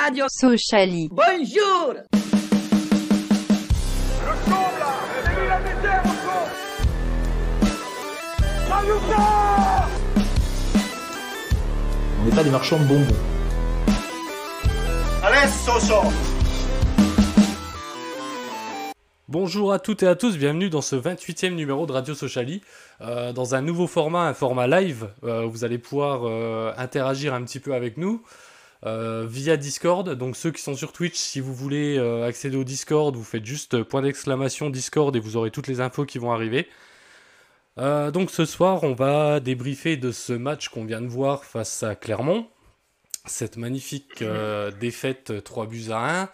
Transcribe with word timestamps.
Radio 0.00 0.26
Sociali. 0.28 1.08
Bonjour 1.10 1.94
On 12.20 12.24
n'est 12.24 12.30
pas 12.30 12.44
des 12.44 12.50
marchands 12.50 12.78
de 12.78 12.84
bonbons. 12.84 13.06
Bonjour 19.26 19.72
à 19.72 19.80
toutes 19.80 20.04
et 20.04 20.06
à 20.06 20.14
tous, 20.14 20.38
bienvenue 20.38 20.70
dans 20.70 20.80
ce 20.80 20.94
28e 20.94 21.54
numéro 21.54 21.86
de 21.86 21.92
Radio 21.92 22.14
Sociali. 22.14 22.62
Euh, 23.00 23.32
dans 23.32 23.56
un 23.56 23.62
nouveau 23.62 23.88
format, 23.88 24.28
un 24.28 24.34
format 24.34 24.68
live, 24.68 25.08
euh, 25.24 25.44
vous 25.46 25.64
allez 25.64 25.78
pouvoir 25.78 26.20
euh, 26.24 26.72
interagir 26.76 27.34
un 27.34 27.42
petit 27.42 27.58
peu 27.58 27.74
avec 27.74 27.96
nous 27.96 28.22
euh, 28.86 29.26
via 29.28 29.56
Discord. 29.56 30.10
Donc 30.14 30.36
ceux 30.36 30.50
qui 30.50 30.62
sont 30.62 30.74
sur 30.74 30.92
Twitch, 30.92 31.16
si 31.16 31.40
vous 31.40 31.54
voulez 31.54 31.98
euh, 31.98 32.26
accéder 32.26 32.56
au 32.56 32.64
Discord, 32.64 33.14
vous 33.14 33.24
faites 33.24 33.44
juste 33.44 33.82
point 33.82 34.02
d'exclamation 34.02 34.70
Discord 34.70 35.14
et 35.16 35.20
vous 35.20 35.36
aurez 35.36 35.50
toutes 35.50 35.68
les 35.68 35.80
infos 35.80 36.04
qui 36.04 36.18
vont 36.18 36.32
arriver. 36.32 36.68
Euh, 37.78 38.10
donc 38.10 38.30
ce 38.30 38.44
soir, 38.44 38.82
on 38.82 38.94
va 38.94 39.40
débriefer 39.40 39.96
de 39.96 40.10
ce 40.10 40.32
match 40.32 40.68
qu'on 40.68 40.84
vient 40.84 41.00
de 41.00 41.06
voir 41.06 41.44
face 41.44 41.82
à 41.82 41.94
Clermont. 41.94 42.48
Cette 43.26 43.56
magnifique 43.56 44.22
euh, 44.22 44.70
défaite 44.70 45.44
3 45.44 45.66
buts 45.66 45.90
à 45.90 46.22
1. 46.22 46.28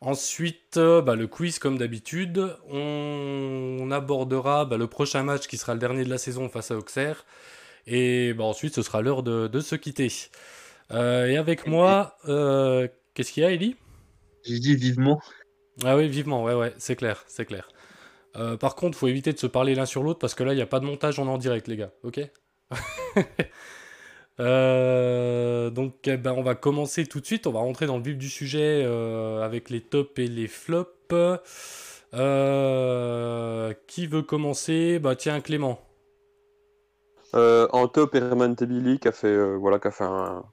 Ensuite, 0.00 0.76
euh, 0.76 1.02
bah, 1.02 1.16
le 1.16 1.26
quiz 1.26 1.58
comme 1.58 1.76
d'habitude. 1.76 2.56
On, 2.70 3.90
abordera 3.90 4.64
bah, 4.64 4.76
le 4.76 4.86
prochain 4.86 5.22
match 5.22 5.46
qui 5.46 5.56
sera 5.56 5.74
le 5.74 5.80
dernier 5.80 6.04
de 6.04 6.10
la 6.10 6.18
saison 6.18 6.48
face 6.48 6.70
à 6.70 6.76
Auxerre. 6.76 7.24
Et 7.86 8.32
bah, 8.34 8.44
ensuite, 8.44 8.74
ce 8.74 8.82
sera 8.82 9.02
l'heure 9.02 9.22
de 9.22 9.60
se 9.60 9.74
quitter. 9.74 10.10
Euh, 10.92 11.26
et 11.26 11.36
avec 11.36 11.66
moi, 11.66 12.16
euh, 12.28 12.88
qu'est-ce 13.14 13.32
qu'il 13.32 13.42
y 13.42 13.46
a, 13.46 13.50
Ellie? 13.50 13.76
J'ai 14.44 14.58
dit 14.58 14.76
vivement. 14.76 15.20
Ah 15.84 15.96
oui, 15.96 16.08
vivement, 16.08 16.42
ouais, 16.42 16.54
ouais, 16.54 16.72
c'est 16.78 16.96
clair, 16.96 17.24
c'est 17.28 17.44
clair. 17.44 17.68
Euh, 18.36 18.56
par 18.56 18.74
contre, 18.74 18.96
faut 18.96 19.08
éviter 19.08 19.32
de 19.32 19.38
se 19.38 19.46
parler 19.46 19.74
l'un 19.74 19.86
sur 19.86 20.02
l'autre 20.02 20.18
parce 20.18 20.34
que 20.34 20.42
là, 20.44 20.52
il 20.52 20.56
n'y 20.56 20.62
a 20.62 20.66
pas 20.66 20.80
de 20.80 20.84
montage, 20.86 21.18
on 21.18 21.26
est 21.26 21.30
en 21.30 21.38
direct, 21.38 21.68
les 21.68 21.76
gars, 21.76 21.92
ok? 22.02 22.20
Euh, 24.40 25.68
donc, 25.70 25.94
eh 26.06 26.16
ben, 26.16 26.32
on 26.32 26.42
va 26.42 26.54
commencer 26.54 27.06
tout 27.06 27.18
de 27.18 27.26
suite. 27.26 27.48
On 27.48 27.50
va 27.50 27.58
rentrer 27.58 27.86
dans 27.86 27.96
le 27.96 28.04
vif 28.04 28.16
du 28.16 28.28
sujet 28.28 28.84
euh, 28.84 29.42
avec 29.42 29.68
les 29.68 29.80
tops 29.80 30.16
et 30.18 30.28
les 30.28 30.46
flops. 30.46 30.92
Euh, 32.14 33.74
qui 33.86 34.06
veut 34.06 34.22
commencer? 34.22 34.98
Bah, 34.98 35.16
tiens, 35.16 35.40
Clément. 35.40 35.80
Euh, 37.34 37.68
en 37.72 37.88
top, 37.88 38.14
Herman 38.14 38.54
Tebili 38.56 38.98
qui 38.98 39.08
a 39.08 39.12
fait, 39.12 39.26
euh, 39.26 39.56
voilà, 39.56 39.78
qui 39.78 39.88
a 39.88 39.90
fait 39.90 40.04
un, 40.04 40.44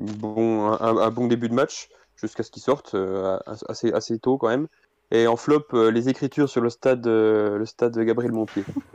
bon, 0.00 0.66
un, 0.72 0.96
un 0.98 1.10
bon 1.10 1.26
début 1.28 1.48
de 1.48 1.54
match 1.54 1.88
jusqu'à 2.16 2.42
ce 2.42 2.50
qu'il 2.50 2.62
sorte 2.62 2.94
euh, 2.94 3.38
assez, 3.68 3.92
assez 3.92 4.18
tôt 4.18 4.36
quand 4.38 4.48
même. 4.48 4.66
Et 5.12 5.26
en 5.26 5.36
flop, 5.36 5.64
euh, 5.74 5.90
les 5.90 6.08
écritures 6.08 6.48
sur 6.48 6.60
le 6.60 6.70
stade, 6.70 7.06
euh, 7.06 7.58
le 7.58 7.66
stade 7.66 7.98
Gabriel 7.98 8.32
Montpied, 8.32 8.64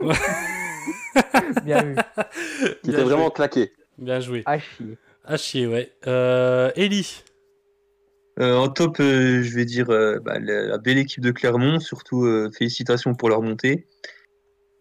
Bien 1.64 1.82
vu. 1.82 1.94
qui 1.94 2.90
Bien 2.90 2.92
était 2.92 2.92
joué. 2.92 3.02
vraiment 3.04 3.30
claqué. 3.30 3.72
Bien 3.98 4.20
joué. 4.20 4.42
À 4.46 4.58
chier. 4.58 4.98
À 5.24 5.36
chier, 5.36 5.66
ouais. 5.66 5.92
Euh, 6.06 6.70
Ellie. 6.76 7.22
Euh, 8.38 8.54
en 8.56 8.68
top, 8.68 9.00
euh, 9.00 9.42
je 9.42 9.54
vais 9.54 9.64
dire 9.64 9.90
euh, 9.90 10.18
bah, 10.20 10.38
la, 10.38 10.62
la 10.66 10.78
belle 10.78 10.98
équipe 10.98 11.22
de 11.22 11.30
Clermont, 11.30 11.80
surtout 11.80 12.24
euh, 12.26 12.50
félicitations 12.56 13.14
pour 13.14 13.28
leur 13.30 13.42
montée. 13.42 13.86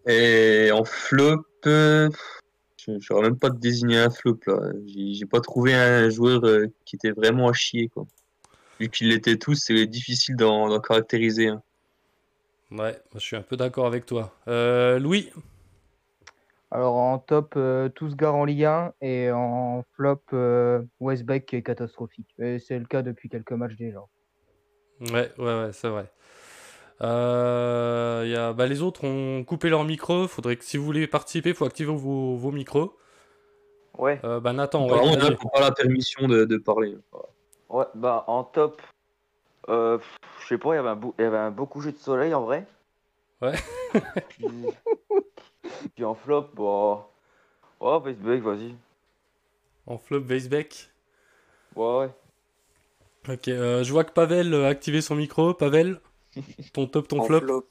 Et 0.08 0.70
en 0.74 0.84
flop, 0.84 1.46
euh, 1.66 2.10
je 2.86 2.92
ne 2.92 3.00
saurais 3.00 3.24
même 3.24 3.38
pas 3.38 3.50
te 3.50 3.58
désigner 3.58 3.98
un 3.98 4.10
flop 4.10 4.40
là. 4.48 4.72
J'ai 4.86 5.26
pas 5.26 5.42
trouvé 5.42 5.74
un 5.74 6.10
joueur 6.10 6.46
euh, 6.46 6.68
qui 6.86 6.96
était 6.96 7.12
vraiment 7.12 7.50
à 7.50 7.54
chier 7.54 7.90
quoi. 7.90 8.06
Vu 8.80 8.90
qu'ils 8.90 9.10
l'étaient 9.10 9.38
tous, 9.38 9.56
c'est 9.56 9.86
difficile 9.86 10.36
d'en 10.36 10.80
caractériser. 10.80 11.52
Ouais, 12.72 13.00
je 13.14 13.20
suis 13.20 13.36
un 13.36 13.42
peu 13.42 13.56
d'accord 13.56 13.86
avec 13.86 14.06
toi. 14.06 14.36
Euh, 14.48 15.00
Louis? 15.00 15.32
Alors 16.72 16.96
en 16.96 17.20
top, 17.20 17.54
euh, 17.56 17.90
tous 17.90 18.16
gars 18.16 18.34
en 18.34 18.44
Ligue 18.44 18.66
1 18.66 18.94
et 19.02 19.32
en 19.32 19.84
flop, 19.94 20.22
euh, 20.34 20.82
Westbeck 21.00 21.46
qui 21.46 21.56
est 21.56 21.64
catastrophique. 21.64 22.36
Et 22.38 22.60
c'est 22.60 22.78
le 22.78 22.86
cas 22.86 23.02
depuis 23.02 23.30
quelques 23.30 23.54
matchs 23.54 23.76
déjà. 23.78 24.02
Ouais, 25.00 25.32
ouais, 25.38 25.60
ouais, 25.62 25.70
c'est 25.72 25.88
vrai. 25.88 26.12
Euh, 27.02 28.24
y 28.28 28.36
a, 28.36 28.54
bah, 28.54 28.68
les 28.68 28.82
autres 28.82 29.04
ont 29.06 29.44
coupé 29.44 29.70
leur 29.70 29.84
micro. 29.84 30.28
Faudrait 30.28 30.56
que 30.56 30.64
si 30.64 30.78
vous 30.78 30.86
voulez 30.86 31.08
participer, 31.08 31.50
il 31.50 31.56
faut 31.56 31.66
activer 31.66 31.92
vos, 31.94 32.36
vos 32.36 32.52
micros. 32.52 32.98
Ouais, 33.98 34.20
Euh, 34.26 34.40
bah 34.42 34.52
Nathan, 34.54 34.86
ouais, 34.88 34.94
Apparemment, 34.94 35.14
on 35.14 35.30
n'a 35.30 35.36
pas 35.54 35.60
la 35.62 35.72
permission 35.72 36.28
de, 36.28 36.44
de 36.46 36.58
parler. 36.58 36.98
ouais, 37.70 37.86
bah 37.96 38.26
en 38.28 38.44
top, 38.44 38.82
euh, 39.70 39.98
je 40.42 40.48
sais 40.48 40.58
pas, 40.58 40.74
il 40.74 40.76
y 40.76 40.80
avait 40.80 40.90
un 40.90 40.96
beau, 40.98 41.16
y 41.18 41.24
avait 41.24 41.38
un 41.38 41.52
beau 41.52 41.66
coucher 41.66 41.94
de 41.94 41.98
soleil 41.98 42.34
en 42.34 42.42
vrai. 42.44 42.66
Ouais. 43.42 43.54
Puis, 44.30 44.46
puis 45.96 46.04
en 46.04 46.14
flop, 46.16 46.50
bah, 46.56 47.08
ouais, 47.80 48.02
Facebook, 48.04 48.42
vas-y. 48.42 48.76
en 49.88 49.98
flop 49.98 50.22
Weisbeck. 50.22 50.90
Ouais, 51.76 51.98
ouais. 52.00 52.10
Ok, 53.34 53.48
euh, 53.48 53.84
je 53.84 53.92
vois 53.92 54.04
que 54.04 54.12
Pavel 54.12 54.54
a 54.54 54.68
activé 54.68 55.00
son 55.02 55.16
micro. 55.16 55.54
Pavel, 55.54 56.00
ton 56.74 56.88
top, 56.88 57.08
ton 57.08 57.20
en 57.20 57.26
flop. 57.26 57.40
flop. 57.42 57.68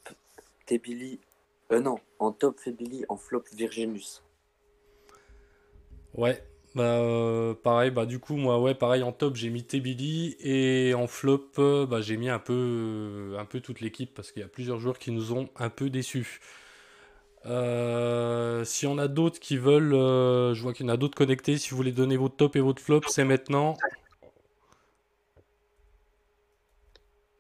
Euh, 1.73 1.81
non, 1.81 1.99
en 2.19 2.33
top, 2.33 2.61
Tebili, 2.63 3.05
en 3.09 3.17
flop, 3.17 3.45
Virginus. 3.53 4.23
Ouais, 6.15 6.45
bah 6.75 6.83
euh, 6.83 7.55
pareil, 7.55 7.91
bah 7.91 8.05
du 8.05 8.19
coup, 8.19 8.37
moi, 8.37 8.61
ouais, 8.61 8.75
pareil, 8.75 9.03
en 9.03 9.13
top, 9.13 9.37
j'ai 9.37 9.51
mis 9.51 9.65
Tebili 9.65 10.37
et 10.41 10.93
en 10.95 11.07
flop, 11.07 11.51
euh, 11.59 11.87
bah, 11.87 12.01
j'ai 12.01 12.17
mis 12.17 12.29
un 12.29 12.39
peu, 12.39 12.53
euh, 12.53 13.39
un 13.39 13.45
peu 13.45 13.61
toute 13.61 13.81
l'équipe 13.81 14.13
parce 14.13 14.33
qu'il 14.33 14.43
y 14.43 14.45
a 14.45 14.49
plusieurs 14.49 14.79
joueurs 14.79 14.99
qui 14.99 15.13
nous 15.13 15.33
ont 15.33 15.49
un 15.57 15.71
peu 15.71 15.91
déçus. 15.91 16.41
Si 17.45 18.87
on 18.87 18.99
a 18.99 19.09
d'autres 19.09 19.39
qui 19.39 19.57
veulent, 19.57 19.93
je 19.93 20.61
vois 20.63 20.73
qu'il 20.73 20.87
y 20.87 20.89
en 20.89 20.93
a 20.93 20.97
d'autres 20.97 21.17
connectés, 21.17 21.59
si 21.59 21.71
vous 21.71 21.77
voulez 21.77 21.93
donner 21.93 22.17
votre 22.17 22.37
top 22.37 22.57
et 22.57 22.61
votre 22.61 22.83
flop, 22.83 23.03
c'est 23.09 23.25
maintenant. 23.25 23.77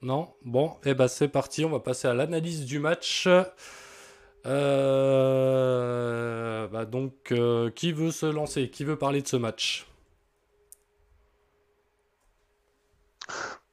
Non? 0.04 0.28
Bon, 0.44 0.76
et 0.84 0.92
bah 0.92 1.09
c'est 1.09 1.28
parti, 1.28 1.65
on 1.65 1.70
va 1.70 1.81
passer 1.81 2.06
à 2.06 2.12
l'analyse 2.12 2.66
du 2.66 2.78
match. 2.78 3.26
Euh, 5.34 6.69
bah 6.69 6.84
donc, 6.84 7.32
euh, 7.32 7.70
qui 7.70 7.92
veut 7.92 8.10
se 8.10 8.26
lancer? 8.26 8.69
Qui 8.69 8.84
veut 8.84 8.97
parler 8.98 9.22
de 9.22 9.26
ce 9.28 9.37
match? 9.37 9.87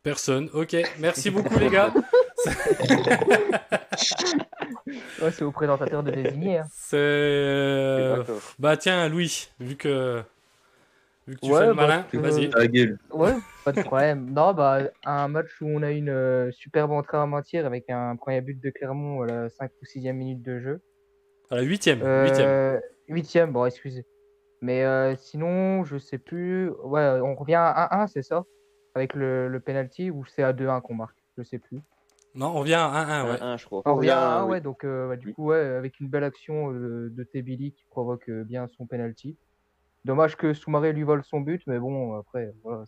Personne. 0.04 0.50
Ok, 0.54 0.78
merci 1.00 1.30
beaucoup 1.32 1.60
les 1.60 1.70
gars. 1.70 1.94
Ouais, 5.22 5.32
c'est 5.32 5.44
au 5.44 5.52
présentateur 5.52 6.02
de 6.02 6.12
désigner. 6.12 6.60
hein. 6.60 6.68
C'est 6.72 6.96
euh, 6.98 8.24
bah 8.58 8.78
tiens 8.78 9.10
Louis, 9.10 9.50
vu 9.60 9.76
que 9.76 10.24
vu 11.28 11.36
que 11.36 11.40
tu 11.46 11.52
Ouais, 11.52 11.60
fais 11.60 11.68
le 11.68 11.74
bah, 11.74 11.88
malin, 11.88 12.06
vas-y. 12.14 12.50
Ta 12.50 12.68
gueule. 12.68 12.98
Ouais, 13.12 13.34
pas 13.66 13.72
de 13.72 13.82
problème. 13.82 14.32
Non, 14.32 14.54
bah, 14.54 14.80
un 15.06 15.28
match 15.28 15.50
où 15.62 15.68
on 15.68 15.82
a 15.84 15.92
une 15.92 16.10
euh, 16.10 16.52
superbe 16.52 16.92
entrée 16.92 17.18
en 17.18 17.28
matière 17.28 17.66
avec 17.66 17.90
un 17.90 18.16
premier 18.16 18.42
but 18.42 18.60
de 18.62 18.70
Clermont 18.70 19.22
à 19.22 19.26
la 19.28 19.50
5 19.50 19.72
ou 19.82 19.86
6e 19.86 20.14
minute 20.14 20.42
de 20.42 20.60
jeu. 20.60 20.82
À 21.50 21.56
la 21.56 21.62
huitième, 21.64 22.00
huitième. 22.00 22.48
Euh, 22.50 22.80
huitième, 23.08 23.52
bon, 23.52 23.66
excusez. 23.66 24.06
Mais 24.62 24.84
euh, 24.86 25.16
sinon, 25.16 25.84
je 25.84 25.98
sais 25.98 26.18
plus. 26.18 26.70
Ouais, 26.84 27.20
on 27.24 27.36
revient 27.36 27.56
à 27.56 27.90
1-1, 28.04 28.08
c'est 28.08 28.22
ça? 28.22 28.46
Avec 28.96 29.14
le, 29.16 29.48
le 29.48 29.60
penalty 29.60 30.12
ou 30.12 30.24
c'est 30.26 30.44
à 30.44 30.54
2-1 30.54 30.82
qu'on 30.82 30.94
marque? 30.96 31.18
Je 31.38 31.44
sais 31.44 31.60
plus. 31.60 31.82
Non, 32.36 32.48
on 32.48 32.60
revient 32.60 32.76
à 32.76 33.24
1-1, 33.26 33.30
ouais. 33.32 33.38
1-1, 33.56 33.58
je 33.58 33.66
crois. 33.66 33.82
On 33.86 33.96
revient 33.96 34.10
à 34.12 34.40
1, 34.40 34.44
oui. 34.46 34.52
ouais, 34.52 34.62
donc 34.62 34.86
euh, 34.86 35.10
bah, 35.10 35.18
du 35.18 35.28
Oui. 35.28 35.34
coup, 35.34 35.46
ouais, 35.48 35.60
avec 35.60 36.00
une 36.00 36.08
belle 36.08 36.24
action 36.24 36.72
euh, 36.72 37.10
de 37.10 37.24
Tebili 37.24 37.74
qui 37.74 37.84
provoque 37.90 38.30
euh, 38.30 38.44
bien 38.46 38.68
son 38.78 38.86
penalty. 38.86 39.36
Dommage 40.06 40.36
que 40.36 40.54
Soumaré 40.54 40.94
lui 40.94 41.04
vole 41.04 41.24
son 41.24 41.42
but, 41.42 41.62
mais 41.68 41.80
bon, 41.80 42.16
après, 42.16 42.54
voilà. 42.64 42.84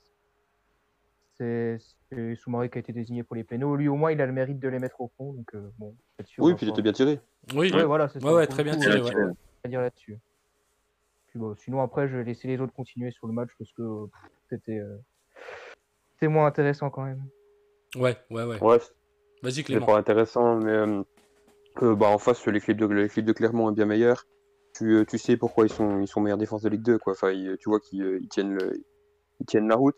C'est 1.38 1.78
c'est 2.09 2.35
Soumaré 2.35 2.70
qui 2.70 2.78
a 2.78 2.82
été 2.82 2.93
désigné 2.93 3.23
pour 3.23 3.35
les 3.35 3.43
pénaux. 3.43 3.76
Lui, 3.76 3.88
au 3.88 3.96
moins, 3.96 4.11
il 4.11 4.22
a 4.22 4.26
le 4.26 4.32
mérite 4.32 4.59
de 4.59 4.67
les 4.67 4.79
mettre 4.79 5.02
au 5.02 5.11
fond, 5.17 5.34
donc 5.34 5.53
euh, 5.55 5.70
bon. 5.79 5.96
on 6.20 6.43
Oui, 6.43 6.52
va 6.52 6.58
puis 6.58 6.66
il 6.67 6.70
était 6.70 6.82
bien 6.82 6.93
tiré. 6.93 7.20
Oui, 7.55 7.72
Ouais, 7.73 7.84
voilà, 7.84 8.08
c'est. 8.08 8.23
Ouais, 8.23 8.34
ouais, 8.34 8.47
très 8.47 8.64
bien 8.64 8.78
tiré, 8.78 8.99
euh, 8.99 9.03
ouais. 9.03 9.14
rien 9.16 9.34
à 9.64 9.67
dire 9.67 9.82
là-dessus. 9.82 10.17
Puis 11.28 11.40
bon, 11.40 11.55
sinon, 11.55 11.82
après, 11.82 12.08
je 12.08 12.17
vais 12.17 12.23
laisser 12.23 12.47
les 12.47 12.59
autres 12.59 12.73
continuer 12.73 13.09
sur 13.11 13.26
le 13.28 13.34
match 13.34 13.49
parce 13.58 13.72
que 13.73 13.82
euh, 13.82 14.05
c'était 14.49 14.78
euh, 14.78 16.29
moins 16.29 16.46
intéressant 16.46 16.90
quand 16.90 17.03
même. 17.03 17.23
ouais, 17.96 18.16
ouais, 18.29 18.43
ouais. 18.43 18.64
Ouais, 18.64 18.78
Vas-y 19.41 19.53
c'est 19.55 19.64
Clément. 19.64 19.85
pas 19.88 19.97
intéressant, 19.97 20.58
mais 20.58 20.72
euh, 20.72 21.96
bah, 21.96 22.08
en 22.08 22.17
face, 22.17 22.46
l'équipe 22.47 22.78
de, 22.78 22.85
l'équipe 22.85 23.26
de 23.26 23.34
Clermont 23.34 23.72
est 23.72 23.73
bien 23.73 23.85
meilleure. 23.85 24.26
Tu, 24.73 24.96
euh, 24.96 25.05
tu 25.05 25.17
sais 25.17 25.37
pourquoi 25.37 25.66
ils 25.66 25.72
sont, 25.73 26.02
ils 26.02 26.08
sont 26.08 26.22
meilleure 26.22 26.37
défense 26.37 26.64
de 26.64 26.70
Ligue 26.70 26.81
2, 26.84 26.97
quoi. 26.97 27.14
Enfin, 27.14 27.31
ils- 27.31 27.58
tu 27.59 27.70
vois 27.70 27.79
qu'ils 27.79 28.03
euh, 28.03 28.20
ils 28.22 28.28
tiennent, 28.29 28.53
le, 28.55 28.84
ils 29.41 29.46
tiennent 29.46 29.67
la 29.70 29.75
route. 29.75 29.97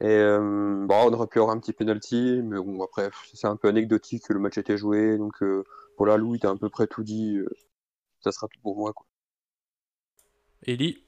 Et 0.00 0.06
euh, 0.08 0.84
bah, 0.86 1.02
on 1.06 1.12
aurait 1.14 1.26
pu 1.28 1.38
avoir 1.40 1.56
un 1.56 1.60
petit 1.60 1.72
penalty, 1.74 2.40
mais 2.44 2.58
bon, 2.58 2.82
après, 2.84 3.10
c'est 3.34 3.46
un 3.48 3.56
peu 3.56 3.68
anecdotique 3.68 4.24
que 4.28 4.32
le 4.34 4.40
match 4.40 4.58
était 4.58 4.78
joué. 4.78 5.18
Donc 5.18 5.42
euh, 5.42 5.64
voilà, 5.98 6.16
Louis, 6.18 6.38
t'as 6.40 6.50
à 6.52 6.56
peu 6.56 6.70
près 6.70 6.86
tout 6.88 7.04
dit. 7.04 7.36
euh, 7.38 7.48
ça 8.20 8.32
sera 8.32 8.48
tout 8.48 8.60
pour 8.62 8.76
moi, 8.78 8.92
quoi. 8.94 9.06
Ellie. 10.66 11.04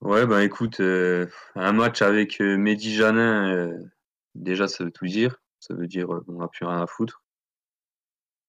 Ouais, 0.00 0.26
ben 0.26 0.40
écoute, 0.40 0.80
euh, 0.80 1.26
un 1.54 1.72
match 1.72 2.00
avec 2.02 2.40
euh, 2.40 2.56
Mehdi 2.56 2.94
Janin, 2.94 3.50
euh, 3.54 3.78
déjà 4.34 4.68
ça 4.68 4.84
veut 4.84 4.90
tout 4.90 5.06
dire. 5.06 5.36
Ça 5.60 5.74
veut 5.74 5.86
dire 5.86 6.12
euh, 6.14 6.24
on 6.28 6.38
n'a 6.38 6.48
plus 6.48 6.64
rien 6.66 6.80
à 6.82 6.86
foutre. 6.86 7.22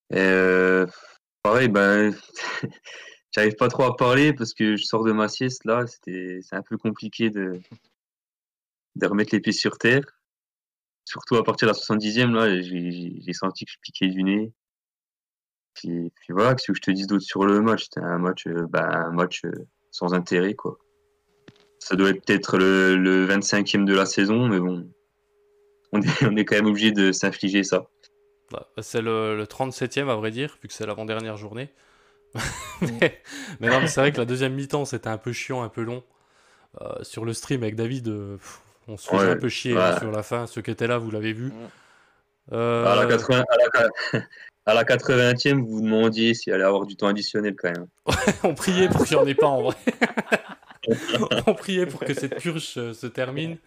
Et 0.09 0.17
euh, 0.19 0.85
pareil, 1.47 1.69
ben 1.69 2.13
j'arrive 3.31 3.55
pas 3.55 3.69
trop 3.69 3.83
à 3.83 3.95
parler 3.95 4.33
parce 4.33 4.53
que 4.53 4.75
je 4.75 4.83
sors 4.83 5.05
de 5.05 5.13
ma 5.13 5.29
sieste 5.29 5.63
là. 5.63 5.87
C'était, 5.87 6.39
c'est 6.41 6.55
un 6.57 6.61
peu 6.61 6.77
compliqué 6.77 7.29
de, 7.29 7.61
de 8.95 9.07
remettre 9.07 9.33
les 9.33 9.39
pieds 9.39 9.53
sur 9.53 9.77
terre. 9.77 10.03
Surtout 11.05 11.37
à 11.37 11.45
partir 11.45 11.69
de 11.69 11.71
la 11.71 11.79
70e 11.79 12.31
là, 12.33 12.61
j'ai, 12.61 13.33
senti 13.33 13.63
que 13.63 13.71
je 13.71 13.77
piquais 13.81 14.07
du 14.07 14.23
nez. 14.23 14.51
Puis, 15.73 16.11
puis 16.15 16.33
voilà, 16.33 16.53
qu'est-ce 16.53 16.67
que 16.67 16.75
je 16.75 16.81
te 16.81 16.91
dis 16.91 17.07
d'autre 17.07 17.23
sur 17.23 17.45
le 17.45 17.61
match? 17.61 17.85
C'était 17.85 18.01
un 18.01 18.17
match, 18.17 18.45
euh, 18.47 18.67
ben, 18.67 18.83
un 18.83 19.11
match 19.11 19.45
euh, 19.45 19.51
sans 19.91 20.13
intérêt 20.13 20.53
quoi. 20.53 20.77
Ça 21.79 21.95
doit 21.95 22.09
être 22.09 22.25
peut-être 22.25 22.57
le, 22.57 22.97
le 22.97 23.25
25e 23.25 23.85
de 23.85 23.93
la 23.93 24.05
saison, 24.05 24.49
mais 24.49 24.59
bon, 24.59 24.91
on 25.93 26.01
est, 26.01 26.07
on 26.29 26.35
est 26.35 26.43
quand 26.43 26.55
même 26.57 26.65
obligé 26.65 26.91
de 26.91 27.13
s'infliger 27.13 27.63
ça. 27.63 27.87
Bah, 28.51 28.67
c'est 28.81 29.01
le, 29.01 29.35
le 29.35 29.45
37e 29.45 30.09
à 30.09 30.15
vrai 30.15 30.31
dire, 30.31 30.57
vu 30.61 30.67
que 30.67 30.73
c'est 30.73 30.85
l'avant-dernière 30.85 31.37
journée. 31.37 31.69
mais, 32.81 33.21
mais 33.59 33.69
non, 33.69 33.79
mais 33.81 33.87
c'est 33.87 33.99
vrai 34.01 34.11
que 34.11 34.17
la 34.17 34.25
deuxième 34.25 34.53
mi-temps 34.53 34.85
c'était 34.85 35.09
un 35.09 35.17
peu 35.17 35.31
chiant, 35.33 35.63
un 35.63 35.69
peu 35.69 35.81
long. 35.83 36.03
Euh, 36.81 37.03
sur 37.03 37.25
le 37.25 37.33
stream 37.33 37.63
avec 37.63 37.75
David, 37.75 38.07
euh, 38.09 38.37
pff, 38.37 38.59
on 38.87 38.97
se 38.97 39.07
faisait 39.09 39.25
Ouais, 39.25 39.31
un 39.31 39.37
peu 39.37 39.49
chier 39.49 39.73
ouais. 39.73 39.81
hein, 39.81 39.97
sur 39.97 40.11
la 40.11 40.23
fin. 40.23 40.45
Ceux 40.47 40.61
qui 40.61 40.69
étaient 40.71 40.87
là, 40.87 40.97
vous 40.97 41.09
l'avez 41.11 41.33
vu. 41.33 41.47
Mm. 41.47 41.53
Euh, 42.53 42.85
À, 42.85 42.95
la 42.95 43.05
80, 43.07 43.43
à, 43.49 43.57
la, 44.13 44.21
à 44.65 44.73
la 44.73 44.83
80e, 44.83 45.59
vous 45.59 45.67
vous 45.67 45.81
demandiez 45.81 46.33
s'il 46.33 46.53
allait 46.53 46.63
avoir 46.63 46.85
du 46.85 46.95
temps 46.95 47.07
additionnel 47.07 47.55
quand 47.55 47.71
même. 47.71 47.87
on 48.43 48.53
priait 48.53 48.89
pour 48.89 49.05
qu'il 49.05 49.17
n'y 49.17 49.23
en 49.23 49.27
ait 49.27 49.35
pas 49.35 49.47
en 49.47 49.63
vrai. 49.63 49.75
on 51.47 51.53
priait 51.55 51.85
pour 51.87 52.01
que 52.01 52.13
cette 52.13 52.37
purge 52.37 52.63
se 52.93 53.07
termine. 53.07 53.57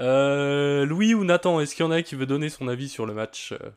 Euh, 0.00 0.86
Louis 0.86 1.14
ou 1.14 1.24
Nathan, 1.24 1.60
est-ce 1.60 1.74
qu'il 1.74 1.84
y 1.84 1.88
en 1.88 1.90
a 1.90 2.02
qui 2.02 2.14
veut 2.14 2.26
donner 2.26 2.48
son 2.48 2.68
avis 2.68 2.88
sur 2.88 3.06
le 3.06 3.12
match 3.12 3.52
euh 3.52 3.70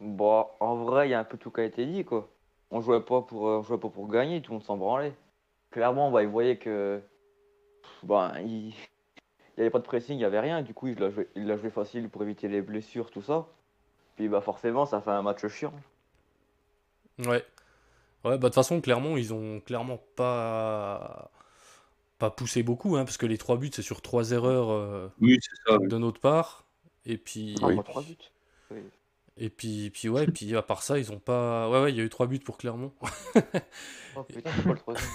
Bon, 0.00 0.46
en 0.60 0.76
vrai, 0.76 1.08
il 1.08 1.10
y 1.12 1.14
a 1.14 1.20
un 1.20 1.24
peu 1.24 1.38
tout 1.38 1.50
qui 1.50 1.60
a 1.60 1.64
été 1.64 1.86
dit, 1.86 2.04
quoi. 2.04 2.28
On 2.70 2.80
jouait 2.80 3.00
pas 3.00 3.22
pour, 3.22 3.48
euh, 3.48 3.58
on 3.58 3.62
jouait 3.62 3.78
pas 3.78 3.88
pour 3.88 4.08
gagner, 4.08 4.42
tout 4.42 4.52
le 4.52 4.58
monde 4.58 4.64
s'en 4.64 4.76
branlait. 4.76 5.14
Clairement, 5.70 6.10
bah, 6.10 6.22
il 6.22 6.28
voyait 6.28 6.58
que. 6.58 7.00
Bah, 8.02 8.34
il... 8.40 8.68
il 8.68 8.74
y 9.58 9.60
avait 9.60 9.70
pas 9.70 9.78
de 9.78 9.84
pressing, 9.84 10.16
il 10.18 10.20
y 10.20 10.24
avait 10.24 10.40
rien. 10.40 10.62
Du 10.62 10.74
coup, 10.74 10.88
il 10.88 10.98
l'a 10.98 11.10
joué, 11.10 11.28
il 11.34 11.46
l'a 11.46 11.56
joué 11.56 11.70
facile 11.70 12.08
pour 12.10 12.22
éviter 12.22 12.48
les 12.48 12.60
blessures, 12.62 13.10
tout 13.10 13.22
ça. 13.22 13.46
Puis, 14.16 14.28
bah, 14.28 14.40
forcément, 14.40 14.84
ça 14.86 15.00
fait 15.00 15.10
un 15.10 15.22
match 15.22 15.46
chiant. 15.46 15.72
Ouais. 17.18 17.44
Ouais, 18.24 18.32
bah 18.32 18.36
de 18.36 18.42
toute 18.46 18.54
façon, 18.54 18.80
clairement, 18.80 19.16
ils 19.16 19.32
ont 19.32 19.60
clairement 19.60 20.00
pas 20.16 21.30
pas 22.18 22.30
poussé 22.30 22.62
beaucoup, 22.62 22.96
hein, 22.96 23.04
parce 23.04 23.18
que 23.18 23.26
les 23.26 23.38
trois 23.38 23.56
buts, 23.56 23.70
c'est 23.72 23.82
sur 23.82 24.00
trois 24.02 24.32
erreurs 24.32 24.70
euh, 24.70 25.08
Oui, 25.20 25.38
c'est 25.40 25.70
ça. 25.70 25.78
de 25.78 25.98
notre 25.98 26.20
part. 26.20 26.64
Et 27.04 27.18
puis, 27.18 27.54
Ah, 27.62 27.66
Oui. 27.68 27.80
trois 27.84 28.02
buts. 28.02 28.16
Et 29.38 29.50
puis, 29.50 29.90
puis 29.90 30.08
ouais, 30.08 30.24
et 30.24 30.26
puis 30.28 30.56
à 30.56 30.62
part 30.62 30.82
ça, 30.82 30.98
ils 30.98 31.12
ont 31.12 31.18
pas. 31.18 31.68
Ouais, 31.68 31.82
ouais, 31.82 31.92
il 31.92 31.96
y 31.96 32.00
a 32.00 32.04
eu 32.04 32.08
trois 32.08 32.26
buts 32.26 32.38
pour 32.38 32.58
Clermont. 32.58 32.92
Oh 34.18 34.22
putain, 34.22 34.50
pas 34.50 34.70
le 34.70 34.78
troisième. 34.78 35.10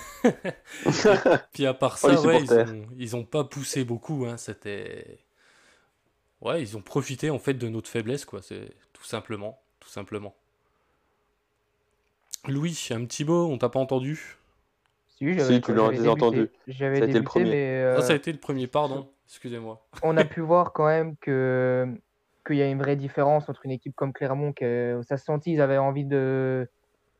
Puis 1.53 1.65
à 1.65 1.73
part 1.73 1.97
Oh, 2.03 2.07
ça, 2.07 2.21
ouais, 2.21 2.43
ils 2.43 2.53
ont, 2.53 2.85
ils 2.99 3.15
ont 3.15 3.23
pas 3.25 3.43
poussé 3.43 3.83
beaucoup. 3.83 4.27
Hein, 4.27 4.37
C'était. 4.37 5.17
Ouais, 6.39 6.61
ils 6.61 6.77
ont 6.77 6.81
profité 6.81 7.31
en 7.31 7.39
fait 7.39 7.55
de 7.55 7.67
notre 7.67 7.89
faiblesse, 7.89 8.25
quoi. 8.25 8.43
C'est 8.43 8.69
tout 8.93 9.03
simplement, 9.03 9.59
tout 9.79 9.89
simplement. 9.89 10.35
Louis, 12.47 12.89
un 12.91 13.05
petit 13.05 13.25
mot, 13.25 13.47
on 13.47 13.57
t'a 13.57 13.69
pas 13.69 13.79
entendu? 13.79 14.37
Si, 15.07 15.39
Si, 15.39 15.61
tu 15.61 15.73
débuté. 15.73 16.07
entendu. 16.07 16.49
J'avais 16.67 16.99
Ça 16.99 17.05
a 17.05 17.07
été 17.07 17.17
le 17.17 17.23
premier. 17.23 17.49
mais 17.49 17.81
euh, 17.81 17.95
Ah, 17.97 18.01
ça 18.01 18.13
a 18.13 18.15
été 18.15 18.31
le 18.31 18.39
premier, 18.39 18.67
pardon. 18.67 19.09
Excusez-moi. 19.27 19.83
on 20.03 20.15
a 20.17 20.25
pu 20.25 20.41
voir 20.41 20.73
quand 20.73 20.85
même 20.87 21.15
que 21.17 21.87
qu'il 22.45 22.57
y 22.57 22.61
a 22.61 22.67
une 22.69 22.79
vraie 22.79 22.95
différence 22.95 23.49
entre 23.49 23.65
une 23.65 23.71
équipe 23.71 23.95
comme 23.95 24.13
Clermont, 24.13 24.53
que 24.53 24.99
ça 25.07 25.17
se 25.17 25.25
sentit, 25.25 25.53
ils 25.53 25.61
avaient 25.61 25.77
envie 25.77 26.05
de. 26.05 26.67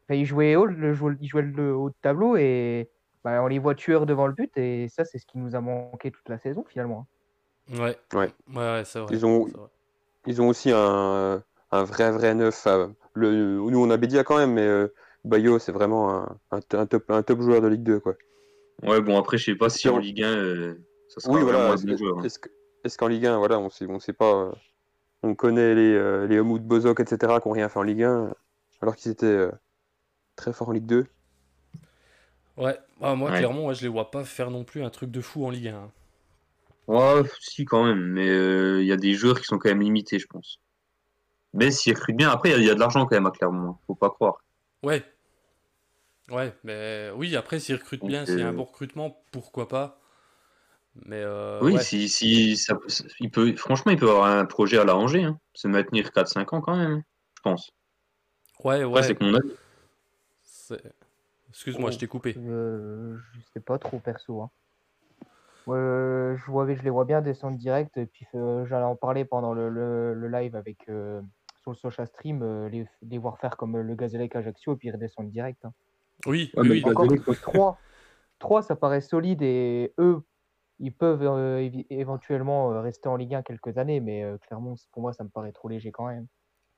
Enfin, 0.08 0.16
ils 0.20 0.26
jouaient 0.26 0.56
haut, 0.56 0.66
le, 0.66 0.96
ils 1.22 1.28
jouaient 1.28 1.42
le 1.44 1.76
haut 1.76 1.90
de 1.90 1.96
tableau 2.02 2.36
et 2.38 2.90
bah, 3.24 3.42
on 3.44 3.48
les 3.48 3.60
voit 3.60 3.76
tueurs 3.76 4.06
devant 4.06 4.28
le 4.28 4.34
but 4.34 4.52
et 4.58 4.88
ça, 4.90 5.06
c'est 5.06 5.20
ce 5.20 5.26
qui 5.26 5.38
nous 5.38 5.56
a 5.56 5.62
manqué 5.62 6.12
toute 6.12 6.28
la 6.28 6.38
saison 6.40 6.66
finalement. 6.68 7.08
Ouais. 7.72 7.96
Ouais. 8.14 8.30
Ouais, 8.50 8.56
ouais, 8.56 8.82
c'est 8.86 9.00
vrai. 9.00 9.14
Ils 9.16 9.26
ont- 9.26 9.46
vrai. 9.46 9.68
Ils 10.28 10.42
ont 10.42 10.50
aussi 10.50 10.72
un, 10.72 11.44
un 11.72 11.84
vrai, 11.84 12.12
vrai 12.12 12.34
neuf. 12.36 12.68
euh, 12.68 12.88
Le, 13.14 13.32
nous, 13.32 13.80
on 13.84 13.90
a 13.90 13.98
Bédia 13.98 14.24
quand 14.24 14.38
même, 14.38 14.54
mais 14.54 14.66
euh, 14.68 14.88
Bayo, 15.26 15.58
c'est 15.60 15.72
vraiment 15.72 16.12
un, 16.12 16.38
un, 16.52 16.86
top, 16.86 17.10
un 17.10 17.24
top 17.24 17.42
joueur 17.42 17.62
de 17.62 17.68
Ligue 17.68 17.84
2. 17.84 18.00
Quoi. 18.00 18.14
Ouais, 18.84 19.02
bon, 19.02 19.18
après, 19.18 19.38
je 19.38 19.46
sais 19.46 19.56
pas 19.56 19.70
si 19.70 19.88
en 19.90 19.98
Ligue 19.98 20.24
1, 20.24 20.28
euh, 20.28 20.76
ça 21.08 21.22
sera 21.22 21.34
Oui, 21.34 21.42
voilà. 21.42 21.72
un 21.72 21.74
Est-ce 21.74 21.86
bon 21.88 21.98
joueur. 21.98 22.16
que- 22.16 22.20
hein. 22.22 22.24
est-ce 22.26 22.40
que- 22.40 22.50
est-ce 22.84 22.98
qu'en 22.98 23.08
Ligue 23.08 23.26
1, 23.28 23.38
voilà, 23.38 23.60
on 23.60 23.70
sait, 23.70 23.86
on 23.88 24.00
sait 24.00 24.14
pas. 24.14 24.32
euh, 24.34 24.52
on 25.24 25.36
connaît 25.36 25.76
les, 25.76 25.94
euh, 25.96 26.28
les 26.28 26.40
Homoud 26.40 26.64
Bozok, 26.64 27.00
etc., 27.02 27.40
qui 27.42 27.48
n'ont 27.48 27.54
rien 27.54 27.70
fait 27.70 27.80
en 27.80 27.84
Ligue 27.84 28.04
1, 28.04 28.34
alors 28.82 28.96
qu'ils 28.96 29.12
étaient 29.12 29.26
euh, 29.26 29.52
très 30.38 30.54
forts 30.54 30.70
en 30.70 30.74
Ligue 30.74 30.88
2. 30.88 31.08
Ouais, 32.56 32.80
Ah, 33.02 33.16
moi, 33.16 33.30
Ouais. 33.30 33.34
clairement, 33.34 33.66
ouais, 33.66 33.76
je 33.76 33.82
les 33.82 33.88
vois 33.90 34.10
pas 34.10 34.24
faire 34.24 34.52
non 34.52 34.64
plus 34.64 34.84
un 34.84 34.90
truc 34.90 35.12
de 35.12 35.20
fou 35.20 35.46
en 35.46 35.50
Ligue 35.50 35.68
1. 35.68 35.76
hein. 35.76 35.92
Ouais, 36.88 37.24
si, 37.40 37.66
quand 37.66 37.86
même. 37.86 38.00
Mais 38.14 38.30
euh, 38.30 38.82
il 38.82 38.88
y 38.88 38.92
a 38.92 38.98
des 38.98 39.14
joueurs 39.14 39.40
qui 39.40 39.46
sont 39.46 39.58
quand 39.58 39.70
même 39.70 39.82
limités, 39.82 40.20
je 40.20 40.28
pense. 40.28 40.60
Mais 41.54 41.72
s'ils 41.72 41.96
recrutent 41.96 42.18
bien, 42.18 42.30
après, 42.32 42.50
il 42.52 42.54
y 42.54 42.56
a- 42.56 42.60
il 42.60 42.66
y, 42.68 42.70
a 42.72 42.76
de 42.76 42.80
l'argent 42.82 43.06
quand 43.08 43.16
même 43.16 43.28
à 43.28 43.32
Clermont. 43.32 43.72
hein. 43.72 43.80
Faut 43.88 43.96
pas 43.96 44.10
croire. 44.12 44.44
Ouais. 44.84 45.04
Ouais, 46.30 46.54
mais 46.64 47.10
oui, 47.16 47.36
après, 47.36 47.60
s'ils 47.60 47.76
recrutent 47.76 48.06
bien, 48.06 48.26
Donc, 48.26 48.26
s'il 48.26 48.42
y 48.42 48.44
a 48.44 48.48
un 48.48 48.54
euh, 48.54 48.54
bon 48.54 48.64
recrutement, 48.64 49.24
pourquoi 49.32 49.68
pas? 49.68 50.00
Mais 51.06 51.22
euh, 51.24 51.60
oui, 51.62 51.74
ouais. 51.76 51.82
si, 51.84 52.10
si, 52.10 52.58
ça, 52.58 52.78
il 53.20 53.32
peut, 53.32 53.56
franchement, 53.56 53.92
il 53.94 53.98
peut 53.98 54.10
avoir 54.10 54.26
un 54.30 54.46
projet 54.46 54.78
à 54.78 54.84
la 54.84 54.96
Angers. 54.98 55.24
hein. 55.24 55.40
Se 55.54 55.68
maintenir 55.68 56.10
4-5 56.10 56.54
ans 56.54 56.62
quand 56.62 56.76
même, 56.76 57.02
je 57.38 57.42
pense. 57.42 57.72
Ouais, 58.64 58.84
ouais. 58.84 59.02
c'est 59.04 59.16
que 59.16 59.24
mon 59.24 59.40
Excuse-moi, 61.50 61.90
Oh. 61.90 61.92
je 61.94 61.98
t'ai 62.00 62.08
coupé. 62.08 62.36
Euh, 62.38 63.18
je 63.34 63.40
sais 63.54 63.60
pas 63.60 63.78
trop 63.78 64.00
perso. 64.00 64.42
Hein. 64.42 64.50
Euh, 65.68 66.38
je, 66.38 66.46
vois, 66.52 66.66
je 66.74 66.82
les 66.82 66.90
vois 66.90 67.06
bien 67.06 67.22
descendre 67.22 67.58
direct. 67.58 67.98
Et 67.98 68.06
puis 68.06 68.26
euh, 68.36 68.66
j'allais 68.66 68.86
en 68.86 68.96
parler 68.96 69.26
pendant 69.26 69.54
le, 69.54 69.70
le- 69.70 70.14
le 70.14 70.28
live 70.30 70.56
avec 70.56 70.88
euh, 70.90 71.22
sur 71.62 71.72
le 71.72 71.78
social 71.78 72.08
stream, 72.08 72.42
euh, 72.42 72.70
les, 72.70 72.86
les 73.02 73.18
voir 73.18 73.38
faire 73.38 73.58
comme 73.58 73.78
le 73.78 73.96
Gazellec 73.96 74.36
Ajaccio 74.36 74.74
et 74.74 74.78
puis 74.78 74.92
redescendre 74.92 75.30
direct. 75.30 75.64
hein. 75.66 75.74
Oui, 76.26 76.52
Ouais, 76.56 76.62
oui, 76.64 76.68
mais 76.70 76.76
oui. 76.76 76.82
le 76.86 76.92
Encore 76.92 77.08
Gazellec, 77.08 77.42
3, 77.42 77.78
3, 78.40 78.62
ça 78.64 78.76
paraît 78.76 79.02
solide 79.02 79.42
et 79.42 79.94
eux, 80.00 80.22
ils 80.82 80.92
peuvent 80.92 81.22
euh, 81.24 81.70
éventuellement 81.90 82.74
euh, 82.74 82.82
rester 82.82 83.08
en 83.08 83.16
Ligue 83.16 83.36
1 83.36 83.44
quelques 83.44 83.78
années, 83.78 84.00
mais 84.00 84.24
euh, 84.24 84.38
clairement, 84.38 84.76
pour 84.92 85.02
moi, 85.02 85.14
ça 85.14 85.24
me 85.24 85.30
paraît 85.30 85.52
trop 85.52 85.70
léger 85.70 85.92
quand 85.92 86.08
même. 86.08 86.28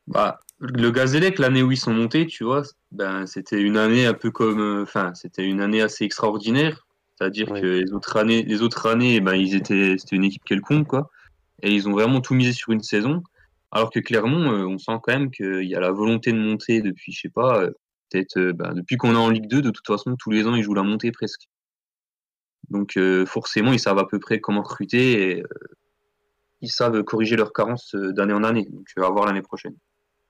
Bah, 0.07 0.39
le 0.59 0.91
Gazélec, 0.91 1.39
l'année 1.39 1.63
où 1.63 1.71
ils 1.71 1.77
sont 1.77 1.93
montés, 1.93 2.27
tu 2.27 2.43
vois, 2.43 2.63
ben, 2.91 3.25
c'était 3.25 3.61
une 3.61 3.77
année 3.77 4.05
un 4.05 4.13
peu 4.13 4.31
comme. 4.31 4.59
euh, 4.59 4.83
Enfin, 4.83 5.13
c'était 5.15 5.45
une 5.45 5.61
année 5.61 5.81
assez 5.81 6.03
extraordinaire. 6.03 6.85
C'est-à-dire 7.17 7.49
Oui. 7.51 7.61
que 7.61 7.65
les 7.65 7.93
autres 7.93 8.17
années, 8.17 8.43
les 8.43 8.61
autres 8.61 8.87
années 8.87 9.21
ben, 9.21 9.35
ils 9.35 9.55
étaient, 9.55 9.95
c'était 9.97 10.15
une 10.17 10.25
équipe 10.25 10.43
quelconque, 10.43 10.87
quoi. 10.87 11.09
Et 11.61 11.71
ils 11.71 11.87
ont 11.87 11.93
vraiment 11.93 12.19
tout 12.19 12.33
misé 12.33 12.51
sur 12.51 12.71
une 12.73 12.81
saison. 12.83 13.23
Alors 13.71 13.89
que 13.91 13.99
Clermont, 13.99 14.51
euh, 14.51 14.65
on 14.65 14.77
sent 14.77 14.99
quand 15.01 15.13
même 15.13 15.31
qu'il 15.31 15.63
y 15.63 15.75
a 15.75 15.79
la 15.79 15.91
volonté 15.91 16.31
de 16.33 16.37
monter 16.37 16.81
depuis, 16.81 17.11
je 17.13 17.21
sais 17.21 17.29
pas, 17.29 17.61
euh, 17.61 17.71
peut-être 18.11 18.37
euh, 18.37 18.53
ben, 18.53 18.73
depuis 18.73 18.97
qu'on 18.97 19.13
est 19.13 19.17
en 19.17 19.29
Ligue 19.29 19.47
2, 19.47 19.61
de 19.61 19.71
toute 19.71 19.87
façon, 19.87 20.15
tous 20.17 20.31
les 20.31 20.45
ans, 20.47 20.55
ils 20.55 20.63
jouent 20.63 20.73
la 20.73 20.83
montée 20.83 21.11
presque. 21.11 21.47
Donc, 22.73 22.97
euh, 22.97 23.25
forcément, 23.27 23.73
ils 23.73 23.79
savent 23.81 23.99
à 23.99 24.07
peu 24.07 24.19
près 24.19 24.41
comment 24.41 24.63
recruter 24.63 25.31
et 25.37 25.43
euh, 25.43 25.47
ils 26.61 26.71
savent 26.71 27.03
corriger 27.03 27.35
leurs 27.35 27.53
carences 27.53 27.93
euh, 27.93 28.11
d'année 28.11 28.33
en 28.33 28.43
année. 28.43 28.65
Donc, 28.71 28.87
à 28.97 29.07
voir 29.11 29.27
l'année 29.27 29.43
prochaine. 29.43 29.75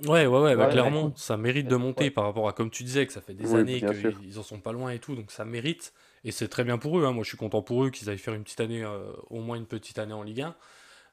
Ouais, 0.06 0.26
ouais, 0.26 0.40
ouais, 0.42 0.56
bah, 0.58 0.66
Ouais, 0.66 0.74
clairement, 0.74 1.14
ça 1.16 1.38
mérite 1.38 1.68
de 1.68 1.76
monter 1.78 2.06
ouais. 2.06 2.12
par 2.12 2.26
rapport 2.26 2.50
à, 2.50 2.54
comme 2.54 2.70
tu 2.70 2.84
disais, 2.84 3.06
que 3.08 3.14
ça 3.14 3.22
fait 3.22 3.34
des 3.36 3.46
Oui, 3.46 3.56
années 3.56 3.82
qu'ils 3.84 4.38
en 4.40 4.44
sont 4.44 4.60
pas 4.60 4.74
loin 4.74 4.90
et 4.92 5.00
tout, 5.00 5.16
donc 5.16 5.32
ça 5.32 5.46
mérite. 5.46 5.94
Et 6.26 6.32
c'est 6.32 6.48
très 6.50 6.64
bien 6.66 6.78
pour 6.78 7.00
eux, 7.00 7.06
hein. 7.06 7.14
Moi, 7.14 7.24
je 7.24 7.30
suis 7.30 7.38
content 7.38 7.62
pour 7.62 7.86
eux 7.86 7.90
qu'ils 7.90 8.10
aillent 8.10 8.18
faire 8.18 8.34
une 8.34 8.44
petite 8.44 8.60
année, 8.60 8.84
euh, 8.84 9.14
au 9.30 9.40
moins 9.40 9.56
une 9.56 9.68
petite 9.68 10.00
année 10.00 10.14
en 10.14 10.24
Ligue 10.24 10.42
1. 10.42 10.56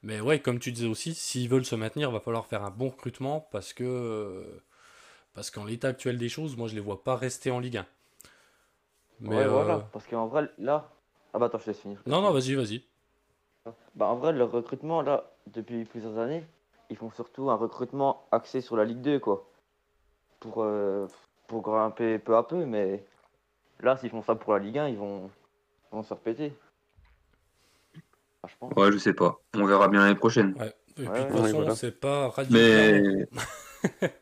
Mais 0.03 0.21
ouais, 0.21 0.41
comme 0.41 0.59
tu 0.59 0.73
disais 0.73 0.89
aussi, 0.89 1.15
s'ils 1.15 1.49
veulent 1.49 1.65
se 1.65 1.77
maintenir, 1.77 2.11
va 2.11 2.21
falloir 2.21 2.47
faire 2.47 2.65
un 2.65 2.71
bon 2.71 2.89
recrutement 2.91 3.49
parce 3.53 3.73
que. 3.75 3.85
euh, 3.85 4.45
Parce 5.35 5.51
qu'en 5.51 5.65
l'état 5.67 5.89
actuel 5.89 6.19
des 6.19 6.29
choses, 6.31 6.57
moi, 6.57 6.69
je 6.69 6.75
les 6.77 6.81
vois 6.83 7.05
pas 7.05 7.17
rester 7.17 7.51
en 7.51 7.61
Ligue 7.61 7.79
1. 7.79 7.87
Mais, 9.21 9.37
ouais, 9.37 9.45
euh, 9.45 9.49
voilà. 9.49 9.79
Parce 9.93 10.07
qu'en 10.07 10.27
vrai, 10.27 10.51
là. 10.59 10.91
Ah 11.33 11.39
bah 11.39 11.47
attends, 11.47 11.59
je 11.59 11.65
te 11.65 11.71
laisse 11.71 11.81
finir. 11.81 12.03
Non, 12.07 12.21
non, 12.23 12.33
vas-y, 12.33 12.55
vas-y. 12.55 12.83
Bah 13.95 14.07
en 14.07 14.17
vrai, 14.17 14.33
le 14.33 14.45
recrutement, 14.45 15.03
là, 15.03 15.31
depuis 15.47 15.85
plusieurs 15.85 16.19
années, 16.19 16.45
ils 16.89 16.97
font 16.97 17.11
surtout 17.11 17.51
un 17.51 17.55
recrutement 17.55 18.27
axé 18.33 18.61
sur 18.61 18.77
la 18.77 18.85
Ligue 18.85 19.01
2, 19.03 19.19
quoi. 19.19 19.47
Pour, 20.41 20.63
euh, 20.63 21.07
pour 21.47 21.61
grimper 21.63 22.19
peu 22.19 22.37
à 22.37 22.43
peu, 22.43 22.65
mais 22.65 23.05
là, 23.81 23.97
s'ils 23.97 24.11
font 24.11 24.23
ça 24.23 24.35
pour 24.35 24.55
la 24.55 24.59
Ligue 24.59 24.79
1, 24.79 24.89
ils 24.89 24.97
vont, 24.97 25.31
ils 25.93 25.97
vont 25.97 26.03
se 26.03 26.09
faire 26.09 26.19
péter. 26.19 26.53
Ah, 28.43 28.49
je 28.49 28.55
pense. 28.59 28.73
Ouais, 28.75 28.91
je 28.91 28.99
sais 28.99 29.13
pas. 29.13 29.39
On 29.55 29.67
verra 29.67 29.89
bien 29.89 30.01
l'année 30.01 30.15
prochaine. 30.15 30.55
Ouais. 30.59 30.75
Et 30.97 31.03
puis, 31.03 31.09
Ouais, 31.09 31.19
de 31.19 31.25
toute 31.27 31.35
ouais, 31.37 31.43
façon, 31.43 31.57
voilà. 31.59 31.75
c'est 31.77 32.01
pas 32.01 32.29
radicalement. 32.31 33.27
Mais 33.93 34.11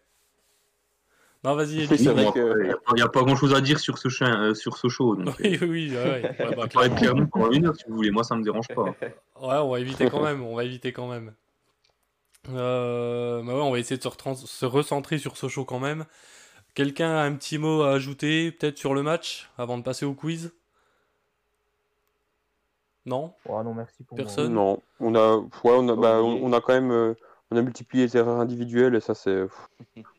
Non, 1.49 1.55
vas-y, 1.55 1.77
Il 1.85 2.01
n'y 2.03 2.09
a, 2.09 2.33
pas- 2.33 2.97
y 2.97 3.01
a 3.01 3.09
pas 3.09 3.23
grand 3.23 3.35
chose 3.37 3.55
à 3.55 3.63
dire 3.63 3.79
sur 3.81 3.97
ce, 3.97 4.09
chien, 4.11 4.39
euh, 4.43 4.55
sur 4.55 4.77
ce 4.77 4.89
show. 4.89 5.17
Donc, 5.17 5.35
Oui, 5.43 5.59
oui, 5.63 5.91
ouais, 5.97 5.97
ouais. 5.97 6.23
Ouais, 6.23 6.37
bah, 6.39 6.51
on 6.53 6.57
va 6.57 6.69
parler 6.69 6.89
de 6.91 6.95
clairement. 6.95 6.97
Clermont 6.97 7.27
pendant 7.33 7.51
une 7.53 7.67
heure 7.67 7.75
si 7.77 7.85
vous 7.89 7.95
voulez. 7.97 8.11
Moi, 8.11 8.23
ça 8.23 8.37
me 8.37 8.43
dérange 8.43 8.69
pas. 8.69 8.95
Ouais, 9.41 9.55
on 9.57 9.71
va 9.71 9.79
éviter 9.81 10.11
quand 10.11 10.23
même, 10.23 10.43
on 10.43 10.57
va 10.57 10.65
éviter 10.65 10.93
quand 10.93 11.09
même. 11.09 11.33
Euh, 12.51 13.41
bah 13.45 13.55
ouais, 13.55 13.61
on 13.63 13.71
va 13.71 13.79
essayer 13.79 13.97
de 13.97 14.03
se, 14.03 14.09
retrans- 14.09 14.35
se 14.35 14.67
recentrer 14.67 15.19
sur 15.19 15.37
Sochaux 15.37 15.65
quand 15.65 15.79
même. 15.79 16.07
Quelqu'un 16.75 17.11
a 17.17 17.23
un 17.23 17.35
petit 17.37 17.57
mot 17.57 17.83
à 17.83 17.93
ajouter, 17.93 18.51
peut-être 18.51 18.79
sur 18.79 18.95
le 18.95 19.03
match, 19.05 19.49
avant 19.57 19.79
de 19.79 19.85
passer 19.85 20.05
au 20.05 20.13
quiz? 20.15 20.53
Non? 23.07 23.33
Oh 23.49 23.63
non, 23.63 23.75
merci 23.75 24.03
pour 24.03 24.17
Personne? 24.17 24.53
Non, 24.55 24.83
on 25.01 25.15
a, 25.15 25.37
ouais, 25.37 25.47
on 25.65 25.89
a, 25.89 25.95
bah, 25.97 26.21
on, 26.21 26.53
a 26.53 26.61
quand 26.61 26.73
même, 26.75 26.91
euh, 26.91 27.15
on 27.53 27.57
a 27.57 27.63
multiplié 27.63 28.07
les 28.07 28.17
erreurs 28.17 28.41
individuelles 28.41 28.95
et 28.97 29.01
ça 29.01 29.15
c'est, 29.15 29.45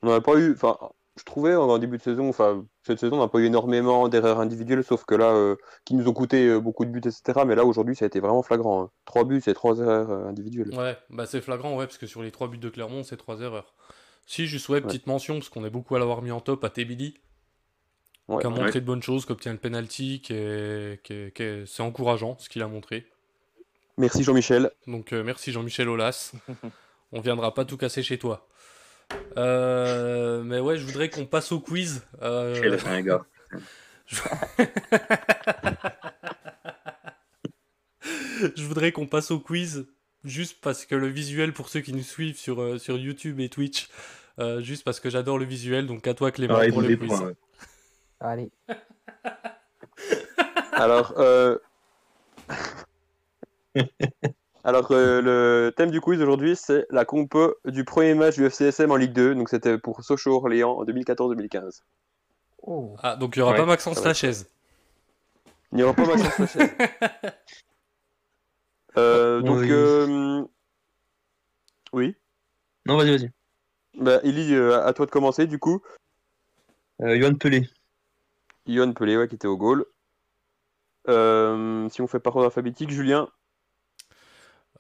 on 0.02 0.08
n'en 0.08 0.14
a 0.14 0.22
pas 0.22 0.36
eu, 0.40 0.54
enfin, 0.54 0.78
je 1.20 1.24
trouvais 1.26 1.56
en 1.56 1.78
début 1.78 1.98
de 1.98 2.02
saison, 2.04 2.30
enfin, 2.30 2.66
cette 2.84 3.00
saison 3.00 3.18
on 3.18 3.20
n'a 3.20 3.28
pas 3.28 3.40
eu 3.40 3.46
énormément 3.46 4.08
d'erreurs 4.08 4.40
individuelles, 4.40 4.84
sauf 4.84 5.04
que 5.06 5.16
là, 5.16 5.32
euh, 5.34 5.56
qui 5.86 5.94
nous 5.96 6.08
ont 6.08 6.14
coûté 6.14 6.48
euh, 6.48 6.60
beaucoup 6.60 6.86
de 6.86 6.90
buts, 6.90 7.00
etc. 7.06 7.42
Mais 7.46 7.56
là 7.56 7.66
aujourd'hui 7.66 7.96
ça 7.96 8.06
a 8.06 8.08
été 8.08 8.20
vraiment 8.20 8.42
flagrant. 8.42 8.84
hein. 8.84 8.90
Trois 9.06 9.24
buts 9.26 9.42
et 9.46 9.54
trois 9.54 9.78
erreurs 9.80 10.10
euh, 10.10 10.28
individuelles. 10.28 10.74
Ouais, 10.76 10.98
bah 11.10 11.26
c'est 11.26 11.42
flagrant, 11.42 11.76
ouais, 11.78 11.86
parce 11.86 11.98
que 11.98 12.08
sur 12.08 12.24
les 12.24 12.32
trois 12.32 12.48
buts 12.48 12.58
de 12.58 12.70
Clermont, 12.70 13.04
c'est 13.04 13.18
trois 13.18 13.40
erreurs. 13.42 13.74
Si, 14.26 14.46
juste 14.48 14.70
ouais, 14.70 14.82
petite 14.82 15.08
mention, 15.08 15.36
parce 15.36 15.50
qu'on 15.50 15.66
est 15.66 15.70
beaucoup 15.70 15.96
à 15.96 16.00
l'avoir 16.00 16.22
mis 16.22 16.32
en 16.32 16.40
top 16.40 16.64
à 16.64 16.70
Tebili, 16.70 17.16
Ouais. 18.28 18.42
qui 18.42 18.46
a 18.46 18.50
montré 18.52 18.66
Ouais. 18.66 18.72
de 18.82 18.86
bonnes 18.86 19.02
choses, 19.02 19.26
qui 19.26 19.32
obtient 19.32 19.52
le 19.54 19.58
penalty, 19.58 20.22
qui 20.22 20.34
est, 20.34 21.02
qui 21.04 21.14
est- 21.14 21.36
qui 21.36 21.42
est- 21.44 21.66
c'est 21.66 21.82
encourageant 21.82 22.38
ce 22.38 22.48
qu'il 22.48 22.62
a 22.62 22.68
montré. 22.68 23.08
Merci 23.98 24.24
Jean-Michel. 24.24 24.70
Donc 24.88 25.14
euh, 25.14 25.24
merci 25.24 25.52
Jean-Michel 25.52 25.90
Aulas. 25.90 26.34
On 27.12 27.22
viendra 27.22 27.54
pas 27.56 27.66
tout 27.66 27.76
casser 27.76 28.04
chez 28.04 28.20
toi. 28.20 28.48
Euh, 29.38 30.44
mais 30.44 30.60
ouais, 30.60 30.78
je 30.78 30.86
voudrais 30.86 31.10
qu'on 31.10 31.26
passe 31.26 31.52
au 31.52 31.60
quiz. 31.60 32.04
Euh, 32.22 32.58
Quel 32.60 32.76
ringard. 32.76 33.26
je 38.56 38.64
voudrais 38.64 38.92
qu'on 38.92 39.08
passe 39.08 39.32
au 39.32 39.40
quiz, 39.40 39.88
juste 40.24 40.60
parce 40.62 40.86
que 40.86 40.96
le 40.96 41.08
visuel, 41.08 41.54
pour 41.54 41.70
ceux 41.70 41.82
qui 41.82 41.94
nous 41.94 42.04
suivent 42.04 42.38
sur, 42.38 42.62
euh, 42.62 42.78
sur 42.78 42.98
YouTube 42.98 43.40
et 43.40 43.50
Twitch, 43.50 43.90
euh, 44.40 44.62
juste 44.62 44.84
parce 44.84 45.00
que 45.00 45.10
j'adore 45.10 45.38
le 45.38 45.46
visuel, 45.46 45.88
donc 45.88 46.08
à 46.08 46.14
toi 46.14 46.32
Clément 46.32 46.60
pour 46.70 46.82
le 46.82 46.96
quiz. 46.96 47.08
points, 47.08 47.28
ouais. 47.28 47.36
Allez. 48.20 48.50
Alors, 50.74 51.14
euh... 51.18 51.58
Alors 54.64 54.92
euh, 54.92 55.22
le 55.22 55.74
thème 55.76 55.92
du 55.92 56.02
quiz 56.02 56.22
aujourd'hui, 56.22 56.56
c'est 56.56 56.86
la 56.90 57.06
compo 57.06 57.56
du 57.66 57.86
premier 57.86 58.14
match 58.14 58.36
du 58.36 58.46
FCSM 58.46 58.92
en 58.92 58.96
Ligue 58.98 59.14
2. 59.14 59.36
Donc 59.36 59.50
c'était 59.50 59.78
pour 59.78 60.04
Sochaux-Orléans 60.04 60.72
en 60.72 60.86
2014-2015. 60.86 61.82
Oh. 62.64 62.96
Ah, 63.02 63.16
donc 63.16 63.36
il 63.36 63.40
y 63.40 63.42
aura 63.42 63.54
Ouais, 63.54 63.58
pas 63.58 63.66
Maxence. 63.66 64.04
Lachaise. 64.04 64.50
Il 65.72 65.78
n'y 65.78 65.84
aura 65.84 65.94
pas 65.94 66.06
Maxence 66.06 66.58
euh, 68.98 69.42
donc, 69.42 69.60
Oui. 69.60 69.68
euh, 69.72 70.44
oui. 71.94 72.16
Non, 72.86 72.98
vas-y, 72.98 73.12
vas-y. 73.12 73.32
Bah, 73.98 74.20
euh, 74.24 74.86
à 74.86 74.94
toi 74.94 75.06
de 75.06 75.12
commencer 75.12 75.48
du 75.48 75.60
coup. 75.60 75.82
Euh, 77.02 77.20
Johan 77.20 77.36
Pelé. 77.36 77.68
Ion 78.66 78.94
Pelé, 78.94 79.18
ouais, 79.18 79.28
qui 79.28 79.36
était 79.36 79.48
au 79.48 79.58
goal. 79.58 79.86
Euh, 81.08 81.88
si 81.90 82.02
on 82.02 82.08
fait 82.08 82.20
par 82.20 82.36
ordre 82.36 82.48
alphabétique, 82.48 82.92
Julien, 82.92 83.30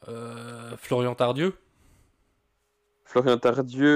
Euh, 0.07 0.75
Florian 0.77 1.15
Tardieu. 1.15 1.55
Florian 3.05 3.37
Tardieu. 3.37 3.87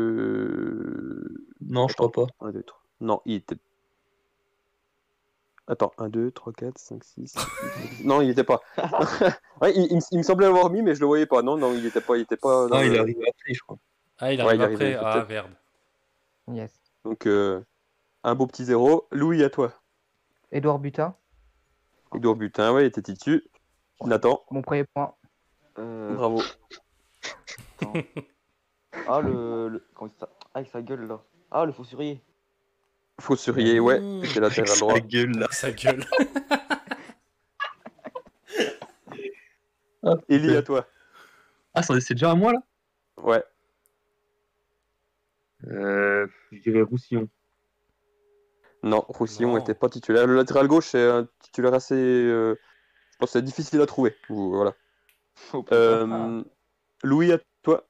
euh, 0.00 1.46
Non, 1.60 1.88
je 1.88 1.94
crois 1.94 2.12
pas. 2.12 2.26
1, 2.40 2.50
2, 2.52 2.62
3. 2.62 2.80
Non, 3.00 3.22
il 3.24 3.34
était. 3.36 3.56
Attends, 5.66 5.92
1, 5.98 6.08
2, 6.08 6.30
3, 6.32 6.52
4, 6.52 6.78
5, 6.78 7.04
6. 7.04 7.34
non, 8.04 8.20
il 8.20 8.30
était 8.30 8.44
pas. 8.44 8.60
ouais, 9.62 9.72
il, 9.74 9.86
il 9.90 9.96
me- 9.96 10.02
il 10.10 10.18
me 10.18 10.22
semblait 10.22 10.46
avoir 10.46 10.70
mis, 10.70 10.82
mais 10.82 10.94
je 10.94 11.00
le 11.00 11.06
voyais 11.06 11.26
pas. 11.26 11.42
Non, 11.42 11.56
non, 11.56 11.72
il 11.74 11.86
était 11.86 12.00
pas. 12.00 12.16
Il 12.16 12.22
était 12.22 12.36
pas 12.36 12.66
Ah, 12.72 12.84
il 12.84 12.94
est 12.94 12.98
arrivé 12.98 13.22
après, 13.28 13.54
je 13.54 13.60
crois. 13.60 13.78
Ah, 14.18 14.32
il 14.32 14.40
Ouais, 14.42 14.46
arrive 14.48 14.60
il 14.60 14.64
arrive, 14.64 14.96
après. 14.98 15.20
Ah, 15.20 15.26
merde. 15.28 15.50
Yes. 16.52 16.72
Donc, 17.04 17.26
euh, 17.26 17.60
un 18.24 18.34
beau 18.34 18.46
petit 18.46 18.64
zéro. 18.64 19.06
Louis, 19.12 19.42
à 19.44 19.50
toi. 19.50 19.72
Edouard 20.52 20.80
Butin, 20.80 21.14
Edouard 22.14 22.34
Butin, 22.34 22.72
ouais, 22.72 22.82
il 22.82 22.86
était 22.86 23.00
dessus. 23.12 23.44
Nathan, 24.06 24.42
mon 24.50 24.62
premier 24.62 24.84
point. 24.84 25.14
Euh, 25.78 26.14
bravo. 26.14 26.42
ah, 29.08 29.20
le. 29.20 29.68
le... 29.68 29.86
Comment 29.94 30.10
ça 30.18 30.28
Ah, 30.30 30.58
avec 30.58 30.70
sa 30.70 30.82
gueule 30.82 31.06
là. 31.06 31.20
Ah, 31.50 31.64
le 31.64 31.72
faussurier. 31.72 32.22
Faussurier, 33.20 33.80
ouais, 33.80 34.00
Mmh. 34.00 34.24
c'est 34.24 34.40
latéral 34.40 34.78
droit. 34.78 34.94
Sa 34.94 35.00
gueule, 35.00 35.30
là. 35.38 35.46
Sa 35.50 35.70
gueule. 35.72 36.04
Ellie, 40.28 40.56
à 40.56 40.62
toi. 40.62 40.86
Ah, 41.74 41.82
ça, 41.82 42.00
c'est 42.00 42.14
déjà 42.14 42.30
à 42.30 42.34
moi, 42.34 42.52
là? 42.52 42.58
Ouais. 43.18 43.44
euh, 45.66 46.26
Je 46.52 46.58
dirais 46.60 46.82
Roussillon. 46.82 47.28
Non, 48.82 49.04
Roussillon 49.08 49.58
n'était 49.58 49.74
pas 49.74 49.90
titulaire. 49.90 50.26
Le 50.26 50.34
latéral 50.36 50.66
gauche, 50.66 50.86
c'est 50.86 51.06
un 51.06 51.28
titulaire 51.40 51.74
assez. 51.74 51.94
euh, 51.94 52.58
pense 53.20 53.28
que 53.28 53.38
c'est 53.38 53.42
difficile 53.42 53.80
à 53.80 53.86
trouver. 53.86 54.16
Ou- 54.28 54.50
Voilà. 54.50 54.74
Euh, 55.72 56.42
Louis, 57.02 57.32
à 57.32 57.38
toi. 57.62 57.86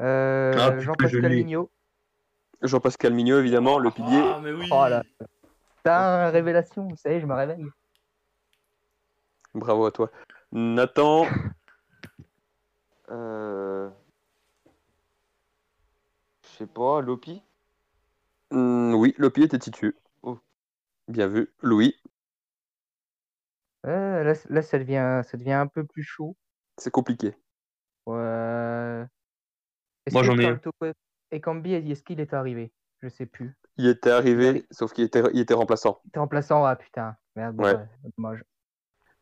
Euh, 0.00 0.52
Ah, 0.58 0.78
Jean-Pascal. 0.80 1.30
Mignot. 1.30 1.70
Jean-Pascal 2.62 3.12
Mignot, 3.14 3.38
évidemment, 3.38 3.78
le 3.78 3.90
pilier. 3.90 4.22
Ah, 4.24 4.40
mais 4.42 4.52
oui. 4.52 4.68
Oh 4.70 4.86
là. 4.88 5.02
Putain, 5.76 6.30
révélation, 6.30 6.86
vous 6.88 6.96
savez, 6.96 7.20
je 7.20 7.26
me 7.26 7.34
réveille. 7.34 7.66
Bravo 9.54 9.86
à 9.86 9.90
toi. 9.92 10.10
Nathan, 10.52 11.26
Euh... 13.10 13.90
Je 16.44 16.48
sais 16.58 16.66
pas, 16.66 17.00
Lopi? 17.02 17.42
Hmm, 18.50 18.94
oui, 18.94 19.14
le 19.18 19.28
pied 19.30 19.44
était 19.44 19.58
titu. 19.58 19.94
Oh. 20.22 20.38
Bien 21.08 21.26
vu. 21.26 21.52
Louis, 21.62 21.94
Euh, 23.86 24.22
là, 24.22 24.34
là, 24.48 24.62
ça, 24.62 24.78
devient, 24.78 25.22
ça 25.24 25.36
devient 25.36 25.52
un 25.52 25.66
peu 25.66 25.84
plus 25.84 26.02
chaud. 26.04 26.36
c'est 26.78 26.90
compliqué. 26.90 27.34
Ouais. 28.06 29.04
Est-ce 30.06 30.14
Moi, 30.14 30.22
j'en 30.22 30.38
ai. 30.38 30.42
Carlto 30.44 30.70
Ekambi, 31.30 31.74
est-ce 31.74 32.02
qu'il 32.02 32.20
est 32.20 32.34
arrivé? 32.34 32.72
Je 33.00 33.08
sais 33.08 33.26
plus. 33.26 33.56
Il 33.78 33.86
était 33.88 34.10
arrivé, 34.10 34.66
sauf 34.70 34.92
qu'il 34.92 35.04
était, 35.04 35.22
il 35.32 35.40
était 35.40 35.54
remplaçant. 35.54 36.00
T'es 36.12 36.20
remplaçant, 36.20 36.64
ah 36.64 36.76
putain. 36.76 37.16
Merde, 37.36 37.58
Ouais. 37.58 37.74
ouais, 37.74 37.86
dommage. 38.16 38.44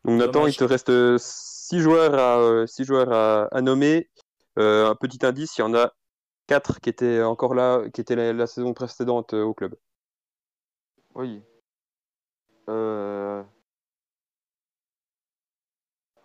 Donc 0.03 0.19
Nathan, 0.19 0.31
Dommage. 0.33 0.53
il 0.55 0.57
te 0.57 0.63
reste 0.63 1.17
6 1.17 1.79
joueurs 1.79 2.13
à, 2.15 2.39
euh, 2.39 2.67
six 2.67 2.83
joueurs 2.83 3.11
à, 3.13 3.45
à 3.55 3.61
nommer. 3.61 4.09
Euh, 4.59 4.89
un 4.89 4.95
petit 4.95 5.25
indice, 5.25 5.57
il 5.57 5.61
y 5.61 5.63
en 5.63 5.73
a 5.73 5.93
4 6.47 6.81
qui 6.81 6.89
étaient 6.89 7.21
encore 7.23 7.55
là, 7.55 7.87
qui 7.93 8.01
étaient 8.01 8.15
la, 8.15 8.33
la 8.33 8.47
saison 8.47 8.73
précédente 8.73 9.33
euh, 9.33 9.43
au 9.43 9.53
club. 9.53 9.75
Oui. 11.15 11.41
Euh... 12.69 13.43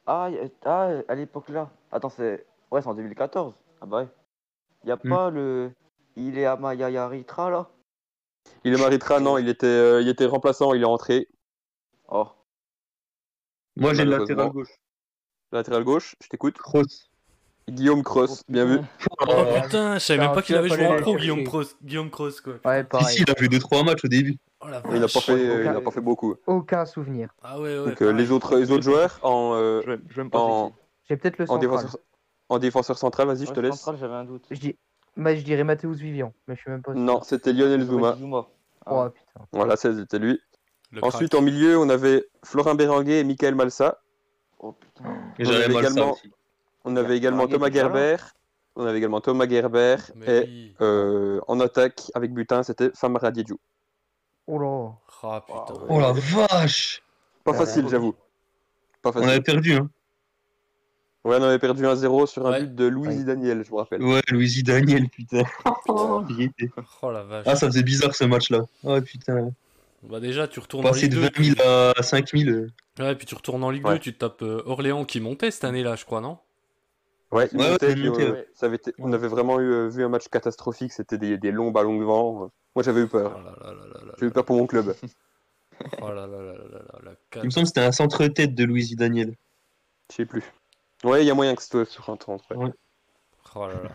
Ah, 0.07 0.29
y 0.31 0.51
ah, 0.65 0.91
à 1.09 1.15
l'époque 1.15 1.49
là. 1.49 1.71
Attends, 1.93 2.11
c'est. 2.11 2.47
Ouais, 2.71 2.81
c'est 2.83 2.89
en 2.89 2.95
2014. 2.95 3.55
Ah 3.81 3.87
bah 3.87 3.99
ouais. 3.99 4.09
Y 4.85 4.93
a 4.93 4.97
Hmm. 5.03 5.09
pas 5.11 5.31
le. 5.31 5.73
Il 6.17 6.39
est 6.39 6.47
à 6.47 6.57
Maya 6.57 7.09
Ritra 7.09 7.51
là? 7.51 7.69
Il 8.65 8.73
est 8.73 8.79
Maritra, 8.79 9.21
non, 9.21 9.39
il 9.39 9.49
était, 9.49 9.67
euh, 9.67 10.01
il 10.01 10.09
était 10.09 10.27
remplaçant, 10.27 10.73
il 10.75 10.83
est 10.83 10.87
rentré. 10.87 11.29
Oh. 12.09 12.29
Moi, 13.77 13.93
j'ai 13.95 14.05
le 14.05 14.11
Malheureusement. 14.11 14.37
latéral 14.37 14.53
gauche. 14.53 14.75
Latéral 15.53 15.85
gauche, 15.85 16.17
je 16.23 16.29
t'écoute. 16.29 16.57
Guillaume 17.69 18.03
Cross, 18.05 18.45
bien 18.49 18.65
vu. 18.65 18.79
Oh 19.21 19.45
putain, 19.63 19.95
je 19.95 19.99
savais 19.99 20.21
même 20.21 20.33
pas 20.33 20.43
qu'il 20.43 20.55
avait 20.55 20.69
joué 20.69 20.87
en 20.87 20.97
pro. 21.01 21.17
Guillaume 21.17 21.45
Cross. 21.45 21.77
Guillaume 21.83 22.11
Cross, 22.11 22.41
quoi. 22.41 22.55
Ouais, 22.65 22.85
pareil. 22.85 23.07
si, 23.09 23.23
il 23.23 23.31
a 23.31 23.35
fait 23.35 23.47
2-3 23.47 23.85
matchs 23.85 24.05
au 24.05 24.09
début. 24.09 24.37
Oh 24.61 24.69
la 24.69 24.83
Il 24.93 25.01
n'a 25.01 25.09
pas 25.09 25.21
fait, 25.21 25.63
il 25.65 25.69
a 25.69 25.81
pas 25.81 25.91
fait 25.91 26.01
beaucoup. 26.01 26.37
Aucun 26.47 26.87
souvenir. 26.87 27.31
Ah 27.43 27.61
ouais, 27.61 27.79
ouais. 27.79 27.91
Donc 27.91 28.03
euh, 28.03 28.13
les 28.13 28.31
autres, 28.31 28.57
les 28.57 28.71
autres 28.71 28.85
joueurs 28.85 29.19
en, 29.23 29.55
euh, 29.55 29.83
en, 30.33 30.69
ici. 30.69 30.75
J'ai 31.09 31.17
peut-être 31.17 31.39
le 31.39 31.51
en 31.51 31.59
défenseur, 31.59 31.97
en 32.49 32.59
défenseur 32.59 32.99
central, 32.99 33.27
vas-y, 33.27 33.47
je 33.47 33.53
te 33.53 33.61
laisse. 33.61 33.75
central, 33.75 33.97
j'avais 34.01 34.15
un 34.15 34.25
doute. 34.25 34.45
Je, 34.51 34.59
dis... 34.59 34.77
bah, 35.17 35.35
je 35.35 35.43
dirais 35.43 35.65
Mathéus 35.65 35.99
Vivian, 35.99 36.33
mais 36.47 36.55
je 36.55 36.61
suis 36.61 36.71
même 36.71 36.83
pas 36.83 36.93
sûr. 36.93 37.01
Non, 37.01 37.21
c'était 37.23 37.53
Lionel 37.53 37.85
Zuma. 37.85 38.17
Zuma. 38.17 38.47
Oh 38.87 39.07
putain. 39.11 39.47
Voilà, 39.53 39.77
c'était 39.77 40.19
lui. 40.19 40.41
Le 40.93 41.05
Ensuite, 41.05 41.31
crack. 41.31 41.43
en 41.43 41.45
milieu, 41.45 41.79
on 41.79 41.89
avait 41.89 42.25
Florin 42.45 42.77
Béranguet 42.77 43.19
et 43.21 43.25
Michael 43.25 43.57
Malsa. 43.57 44.01
Oh 44.61 44.73
putain. 44.73 45.05
J'avais 45.39 45.75
également- 45.75 46.13
aussi. 46.13 46.31
On 46.87 46.97
avait 46.97 47.17
également 47.17 47.47
Thomas. 47.47 47.71
Gerber. 47.71 48.17
On 48.77 48.85
avait 48.87 48.99
également 48.99 49.21
Thomas 49.21 49.49
Gerber. 49.49 49.97
Mais 50.15 50.27
Et 50.27 50.41
oui. 50.45 50.75
euh, 50.81 51.41
en 51.49 51.61
attaque, 51.61 52.03
avec 52.15 52.33
butin, 52.33 52.63
c'était 52.63 52.91
Famara 52.95 53.31
Diédhiou. 53.31 53.59
Oh 54.47 54.59
là. 54.59 54.93
Ah 55.23 55.43
putain. 55.45 55.81
Oh 55.89 55.99
la 56.01 56.13
vache 56.13 57.03
Pas 57.45 57.51
Ouais, 57.53 57.59
facile, 57.59 57.89
j'avoue. 57.89 58.15
Pas 59.03 59.11
On 59.11 59.13
facile. 59.13 59.31
avait 59.31 59.41
perdu, 59.41 59.73
hein. 59.75 59.91
Ouais, 61.25 61.37
on 61.41 61.43
avait 61.43 61.59
perdu 61.59 61.83
1-0 61.85 62.27
sur 62.27 62.47
un 62.47 62.53
Ouais. 62.53 62.61
but 62.63 62.75
de 62.77 62.85
Louis 62.87 63.09
Oui. 63.09 63.25
Daniel, 63.25 63.65
je 63.65 63.73
me 63.73 63.77
rappelle. 63.79 64.01
Ouais, 64.03 64.23
Louis 64.31 64.63
Daniel, 64.63 65.09
putain. 65.09 65.43
Oh 65.89 67.11
la 67.11 67.25
vache. 67.25 67.47
Ah, 67.49 67.57
ça 67.57 67.67
faisait 67.67 67.83
bizarre 67.83 68.15
ce 68.15 68.23
match-là. 68.25 68.61
Oh 68.85 69.01
putain. 69.01 69.51
Bah 70.05 70.21
déjà, 70.21 70.47
tu 70.47 70.61
retournes 70.61 70.87
en 70.87 70.91
Passer 70.91 71.09
Ligue 71.09 71.15
de 71.23 71.29
2. 71.29 71.55
20 71.55 71.55
000 71.57 71.69
à 71.97 72.03
5 72.03 72.29
000. 72.33 72.51
euh. 72.51 72.69
Ouais, 73.01 73.17
puis 73.17 73.27
tu 73.27 73.35
retournes 73.35 73.65
en 73.65 73.71
Ligue 73.71 73.85
Ouais. 73.85 73.95
2, 73.95 73.99
tu 73.99 74.13
te 74.15 74.19
tapes 74.19 74.43
euh, 74.43 74.63
Orléans 74.67 75.05
qui 75.05 75.21
montait 75.21 75.51
cette 75.51 75.65
année-là, 75.65 75.97
je 75.97 76.05
crois, 76.05 76.21
non? 76.21 76.39
Ouais, 77.33 77.49
Ouais, 77.55 77.71
montait, 77.71 77.97
monté, 77.97 78.23
euh, 78.23 78.33
ouais. 78.33 78.49
ça 78.55 78.67
avait 78.67 78.77
été- 78.77 78.95
on 78.99 79.13
avait 79.13 79.29
vraiment 79.29 79.59
eu, 79.61 79.65
euh, 79.71 79.89
vu 79.89 80.05
un 80.05 80.09
match 80.09 80.29
catastrophique, 80.29 80.93
c'était 80.93 81.19
des, 81.19 81.37
des 81.39 81.51
longs 81.51 81.73
ballons 81.73 81.99
de 81.99 82.05
vent. 82.05 82.51
Moi 82.75 82.83
j'avais 82.83 83.01
eu 83.01 83.05
Oh 83.05 83.09
peur. 83.09 83.43
là 83.43 83.55
J'ai 84.19 84.27
eu 84.27 84.31
peur 84.31 84.45
pour 84.45 84.57
mon 84.57 84.67
club. 84.67 84.95
Oh 86.01 86.09
là 86.09 86.27
là 86.27 86.27
là 86.27 86.53
là 86.53 86.65
là 86.71 86.79
là, 86.79 86.99
la 87.03 87.43
Il 87.43 87.45
me 87.47 87.51
semble 87.51 87.65
que 87.65 87.69
c'était 87.69 87.81
un 87.83 87.93
centre-tête 87.93 88.55
de 88.55 88.65
Louis 88.65 88.95
Daniel. 88.97 89.35
Je 90.11 90.17
sais 90.17 90.25
plus. 90.25 90.43
Ouais, 91.05 91.23
il 91.23 91.27
y 91.27 91.31
a 91.31 91.35
moyen 91.35 91.55
que 91.55 91.63
ce 91.63 91.69
soit 91.69 91.85
sur 91.85 92.09
un 92.09 92.17
temps. 92.17 92.39
Oh 92.51 93.67
là 93.67 93.83
là. 93.83 93.91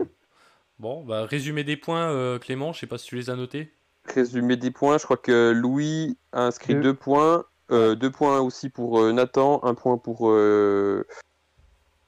Bon, 0.78 1.04
bah 1.04 1.24
résumé 1.24 1.64
des 1.64 1.76
points, 1.76 2.10
euh, 2.10 2.38
Clément, 2.38 2.72
je 2.72 2.80
sais 2.80 2.86
pas 2.86 2.98
si 2.98 3.06
tu 3.08 3.16
les 3.16 3.30
as 3.30 3.36
notés. 3.36 3.72
Résumé 4.04 4.56
des 4.56 4.70
points, 4.70 4.98
je 4.98 5.04
crois 5.04 5.16
que 5.16 5.52
Louis 5.52 6.18
a 6.32 6.42
inscrit 6.46 6.74
Deux. 6.74 6.82
deux 6.82 6.94
points. 6.94 7.44
euh, 7.70 7.94
deux 7.94 8.10
points 8.10 8.40
aussi 8.40 8.68
pour 8.68 9.00
euh, 9.00 9.12
Nathan, 9.12 9.60
un 9.64 9.74
point 9.74 9.96
pour, 9.98 10.30
euh, 10.30 11.06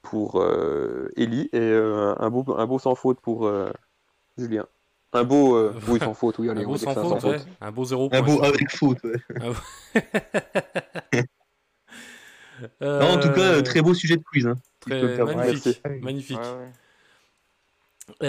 pour 0.05 0.41
euh, 0.41 1.09
Ellie 1.17 1.49
et 1.51 1.59
euh, 1.59 2.13
un, 2.19 2.29
beau, 2.29 2.45
un 2.57 2.65
beau 2.65 2.79
sans 2.79 2.95
faute 2.95 3.19
pour 3.19 3.47
euh, 3.47 3.71
Julien. 4.37 4.65
Un 5.13 5.23
beau, 5.23 5.55
euh, 5.55 5.73
oui, 5.87 5.99
sans 5.99 6.13
faute, 6.13 6.39
oui, 6.39 6.49
allez, 6.49 6.63
un 6.63 6.67
beau 6.67 6.77
sans 6.77 6.93
faute. 6.93 7.47
Un 7.61 7.71
beau 7.71 7.85
zéro 7.85 8.09
Un 8.11 8.21
beau 8.21 8.43
avec 8.43 8.69
faute, 8.71 8.99
ouais. 9.03 9.15
Euh, 12.81 12.99
Non, 13.01 13.17
en 13.17 13.19
tout 13.19 13.31
cas, 13.31 13.61
très 13.61 13.81
beau 13.81 13.93
sujet 13.93 14.15
de 14.15 14.23
quiz. 14.23 14.47
Hein. 14.47 14.55
très 14.79 15.01
magnifique, 15.23 15.81
Merci. 15.83 16.01
magnifique. 16.01 16.37
Ouais, 16.37 16.43
ouais. 16.45 16.71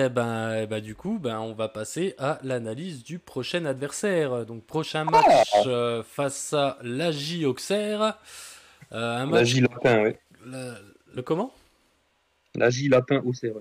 Eh 0.06 0.08
ben, 0.08 0.62
eh 0.62 0.66
ben, 0.66 0.80
du 0.80 0.94
coup, 0.94 1.18
ben, 1.20 1.38
on 1.38 1.52
va 1.52 1.68
passer 1.68 2.14
à 2.18 2.38
l'analyse 2.42 3.04
du 3.04 3.18
prochain 3.18 3.64
adversaire. 3.66 4.46
Donc, 4.46 4.64
prochain 4.64 5.04
match 5.04 5.24
euh, 5.66 6.02
face 6.02 6.52
à 6.54 6.78
l'AJ 6.82 7.44
Auxerre. 7.44 8.18
Euh, 8.92 9.16
un 9.16 9.18
La 9.18 9.26
match. 9.26 9.46
J 9.46 9.60
Lapin, 9.60 10.02
ouais. 10.02 10.18
Le, 10.44 10.74
le 11.14 11.22
comment? 11.22 11.52
La 12.56 12.70
J 12.70 12.88
Lapin 12.88 13.22
au 13.24 13.32
CR. 13.32 13.58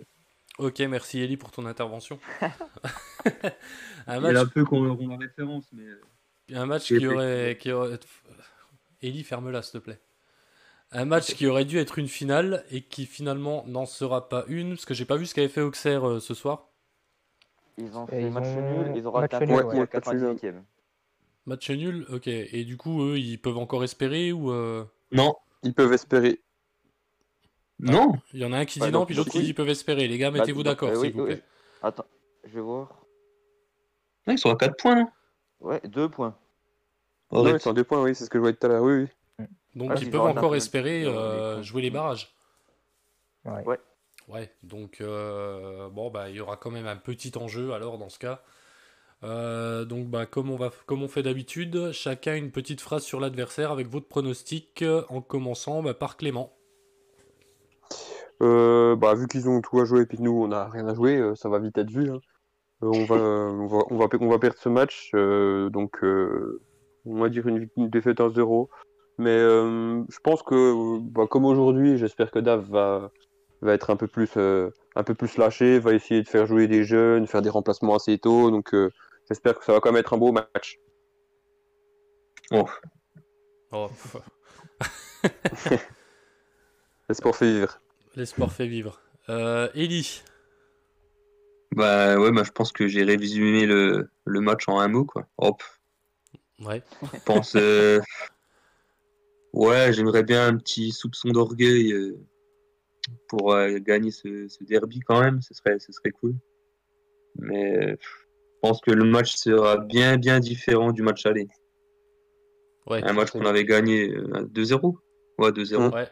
Ok, 0.57 0.79
merci 0.81 1.19
Ellie 1.21 1.37
pour 1.37 1.51
ton 1.51 1.65
intervention. 1.65 2.19
un 4.07 4.15
Il 4.15 4.21
match, 4.21 4.35
est 4.35 4.37
un 4.37 4.45
peu 4.45 4.63
qu'on 4.65 4.85
aura 4.85 5.03
la 5.05 5.17
référence, 5.17 5.65
mais. 5.73 5.83
un 6.55 6.65
match 6.65 6.85
qui 6.87 7.05
aurait, 7.07 7.57
qui 7.59 7.71
aurait. 7.71 7.99
Ellie, 9.01 9.23
ferme-la, 9.23 9.61
s'il 9.61 9.79
te 9.79 9.83
plaît. 9.83 9.99
Un 10.91 11.05
match 11.05 11.33
qui 11.33 11.47
aurait 11.47 11.65
dû 11.65 11.77
être 11.77 11.97
une 11.99 12.07
finale 12.07 12.63
et 12.71 12.81
qui 12.81 13.05
finalement 13.05 13.65
n'en 13.67 13.85
sera 13.85 14.29
pas 14.29 14.45
une, 14.47 14.69
parce 14.75 14.85
que 14.85 14.93
j'ai 14.93 15.05
pas 15.05 15.17
vu 15.17 15.25
ce 15.25 15.33
qu'avait 15.35 15.47
fait 15.49 15.61
Auxerre 15.61 16.07
euh, 16.07 16.19
ce 16.19 16.33
soir. 16.33 16.69
Ils 17.77 17.97
ont 17.97 18.07
fait 18.07 18.21
ils 18.21 18.31
match 18.31 18.45
ont- 18.45 18.83
nul, 18.85 18.93
ils 18.95 19.07
ont 19.07 19.11
match 19.11 19.33
nul, 19.41 19.51
ouais. 19.51 19.63
Ouais, 19.63 19.75
match 19.93 20.07
nul. 20.07 20.29
98e. 20.31 20.63
Match 21.47 21.69
nul, 21.71 22.05
ok. 22.09 22.27
Et 22.27 22.63
du 22.63 22.77
coup, 22.77 23.03
eux, 23.03 23.17
ils 23.19 23.37
peuvent 23.41 23.57
encore 23.57 23.83
espérer 23.83 24.31
ou. 24.31 24.51
euh, 24.51 24.85
Non, 25.11 25.35
Ils 25.63 25.73
peuvent 25.73 25.91
espérer. 25.93 26.39
Non. 27.91 28.13
Il 28.33 28.39
y 28.39 28.45
en 28.45 28.53
a 28.53 28.57
un 28.57 28.65
qui 28.65 28.79
dit 28.79 28.85
Ouais, 28.85 28.91
non, 28.91 29.05
puis 29.05 29.15
l'autre 29.15 29.31
qui 29.31 29.39
dit 29.39 29.47
ils 29.47 29.55
peuvent 29.55 29.69
espérer. 29.69 30.07
Les 30.07 30.17
gars, 30.17 30.31
Bah, 30.31 30.39
mettez-vous 30.39 30.63
donc, 30.63 30.73
d'accord, 30.73 30.89
s'il 30.89 30.99
oui, 30.99 31.11
vous 31.11 31.21
oui. 31.23 31.35
plaît. 31.35 31.43
Attends, 31.81 32.05
je 32.43 32.53
vais 32.53 32.61
voir. 32.61 33.05
Ouais, 34.27 34.33
ils 34.33 34.39
sont 34.39 34.49
à 34.49 34.55
4 34.55 34.75
points, 34.77 35.07
Ouais, 35.59 35.81
deux 35.85 36.09
points. 36.09 36.35
Non, 37.31 37.41
Arrête. 37.45 37.55
ils 37.55 37.63
sont 37.63 37.71
à 37.71 37.73
deux 37.73 37.83
points, 37.83 38.01
oui, 38.01 38.15
c'est 38.15 38.25
ce 38.25 38.29
que 38.29 38.37
je 38.37 38.41
voyais 38.41 38.55
tout 38.55 38.65
à 38.65 38.69
l'heure. 38.69 38.83
Oui, 38.83 38.93
oui. 39.39 39.45
Donc 39.75 39.91
ils 39.97 40.05
ils 40.05 40.11
peuvent 40.11 40.21
encore 40.21 40.53
un 40.53 40.57
espérer 40.57 41.03
euh, 41.05 41.61
jouer 41.61 41.81
les 41.81 41.89
barrages. 41.89 42.33
Ouais. 43.43 43.79
Ouais, 44.27 44.51
donc 44.63 45.01
euh, 45.01 45.89
bon 45.89 46.09
bah 46.09 46.29
il 46.29 46.35
y 46.35 46.39
aura 46.39 46.55
quand 46.57 46.71
même 46.71 46.87
un 46.87 46.95
petit 46.95 47.37
enjeu 47.37 47.73
alors 47.73 47.97
dans 47.97 48.09
ce 48.09 48.17
cas. 48.17 48.41
Euh, 49.23 49.85
donc 49.85 50.07
bah 50.07 50.25
comme 50.25 50.49
on 50.49 50.55
va 50.55 50.71
comme 50.85 51.03
on 51.03 51.07
fait 51.07 51.23
d'habitude, 51.23 51.91
chacun 51.91 52.35
une 52.35 52.51
petite 52.51 52.81
phrase 52.81 53.03
sur 53.03 53.19
l'adversaire 53.19 53.71
avec 53.71 53.87
votre 53.87 54.07
pronostic 54.07 54.83
en 55.09 55.21
commençant 55.21 55.83
bah, 55.83 55.93
par 55.93 56.17
Clément. 56.17 56.54
Euh, 58.41 58.95
bah, 58.95 59.13
vu 59.15 59.27
qu'ils 59.27 59.47
ont 59.49 59.61
tout 59.61 59.79
à 59.79 59.85
jouer 59.85 60.01
et 60.01 60.05
puis 60.05 60.17
que 60.17 60.23
nous, 60.23 60.31
on 60.43 60.47
n'a 60.49 60.65
rien 60.67 60.87
à 60.87 60.93
jouer, 60.93 61.17
euh, 61.17 61.35
ça 61.35 61.49
va 61.49 61.59
vite 61.59 61.77
être 61.77 61.89
vu. 61.91 62.09
hein. 62.11 62.19
Euh, 62.83 62.87
on, 62.93 63.05
va, 63.05 63.15
on, 63.17 63.67
va, 63.67 63.83
on, 63.89 63.97
va, 63.97 64.07
on 64.19 64.29
va 64.29 64.39
perdre 64.39 64.57
ce 64.59 64.69
match, 64.69 65.11
euh, 65.15 65.69
donc 65.69 66.03
euh, 66.03 66.61
on 67.05 67.19
va 67.19 67.29
dire 67.29 67.47
une, 67.47 67.69
une 67.77 67.89
défaite 67.89 68.19
1-0. 68.19 68.67
Mais 69.17 69.29
euh, 69.31 70.03
je 70.09 70.19
pense 70.23 70.43
que, 70.43 70.99
bah, 70.99 71.25
comme 71.29 71.45
aujourd'hui, 71.45 71.97
j'espère 71.97 72.31
que 72.31 72.39
Dave 72.39 72.69
va, 72.69 73.11
va 73.61 73.73
être 73.73 73.89
un 73.89 73.95
peu, 73.95 74.07
plus, 74.07 74.29
euh, 74.37 74.69
un 74.95 75.03
peu 75.03 75.13
plus 75.15 75.37
lâché, 75.37 75.79
va 75.79 75.93
essayer 75.93 76.21
de 76.21 76.27
faire 76.27 76.45
jouer 76.45 76.67
des 76.67 76.83
jeunes, 76.83 77.25
faire 77.27 77.41
des 77.41 77.49
remplacements 77.49 77.95
assez 77.95 78.17
tôt. 78.17 78.51
Donc 78.51 78.73
euh, 78.73 78.91
j'espère 79.29 79.57
que 79.57 79.63
ça 79.65 79.71
va 79.73 79.79
quand 79.79 79.91
même 79.91 79.99
être 79.99 80.13
un 80.13 80.17
beau 80.17 80.33
match. 80.33 80.79
Oh. 82.51 82.65
Oh, 83.71 83.89
sport 87.11 87.35
fait 87.35 87.51
vivre. 87.53 87.79
L'espoir 88.15 88.51
fait 88.51 88.67
vivre. 88.67 89.01
Euh, 89.29 89.69
Ellie, 89.75 90.21
Bah 91.75 92.17
ouais, 92.19 92.31
bah, 92.31 92.43
je 92.45 92.51
pense 92.51 92.71
que 92.71 92.87
j'ai 92.87 93.03
résumé 93.03 93.65
le, 93.65 94.09
le 94.25 94.39
match 94.41 94.67
en 94.67 94.79
un 94.79 94.87
mot, 94.87 95.05
quoi. 95.05 95.27
Hop. 95.37 95.61
ouais. 96.63 96.81
Je 97.13 97.19
pense. 97.25 97.55
euh, 97.55 97.99
Ouais, 99.53 99.93
j'aimerais 99.93 100.23
bien 100.23 100.47
un 100.47 100.57
petit 100.57 100.91
soupçon 100.91 101.29
d'orgueil 101.29 101.93
euh, 101.93 102.17
pour 103.29 103.53
euh, 103.53 103.77
gagner 103.79 104.11
ce, 104.11 104.47
ce 104.49 104.63
derby 104.65 104.99
quand 104.99 105.21
même, 105.21 105.41
ce 105.41 105.53
serait, 105.53 105.79
ce 105.79 105.93
serait 105.93 106.11
cool. 106.11 106.35
Mais 107.35 107.77
euh, 107.77 107.95
je 108.01 108.59
pense 108.61 108.81
que 108.81 108.91
le 108.91 109.05
match 109.05 109.35
sera 109.35 109.77
bien, 109.77 110.17
bien 110.17 110.41
différent 110.41 110.91
du 110.91 111.03
match 111.03 111.25
aller. 111.25 111.47
Ouais, 112.85 113.01
Un 113.03 113.13
match 113.13 113.31
qu'on 113.31 113.45
avait 113.45 113.63
gagné 113.63 114.09
euh, 114.13 114.45
2-0. 114.47 114.97
Ouais, 115.39 115.51
2-0. 115.51 115.77
Mm. 115.89 115.93
ouais. 115.93 116.07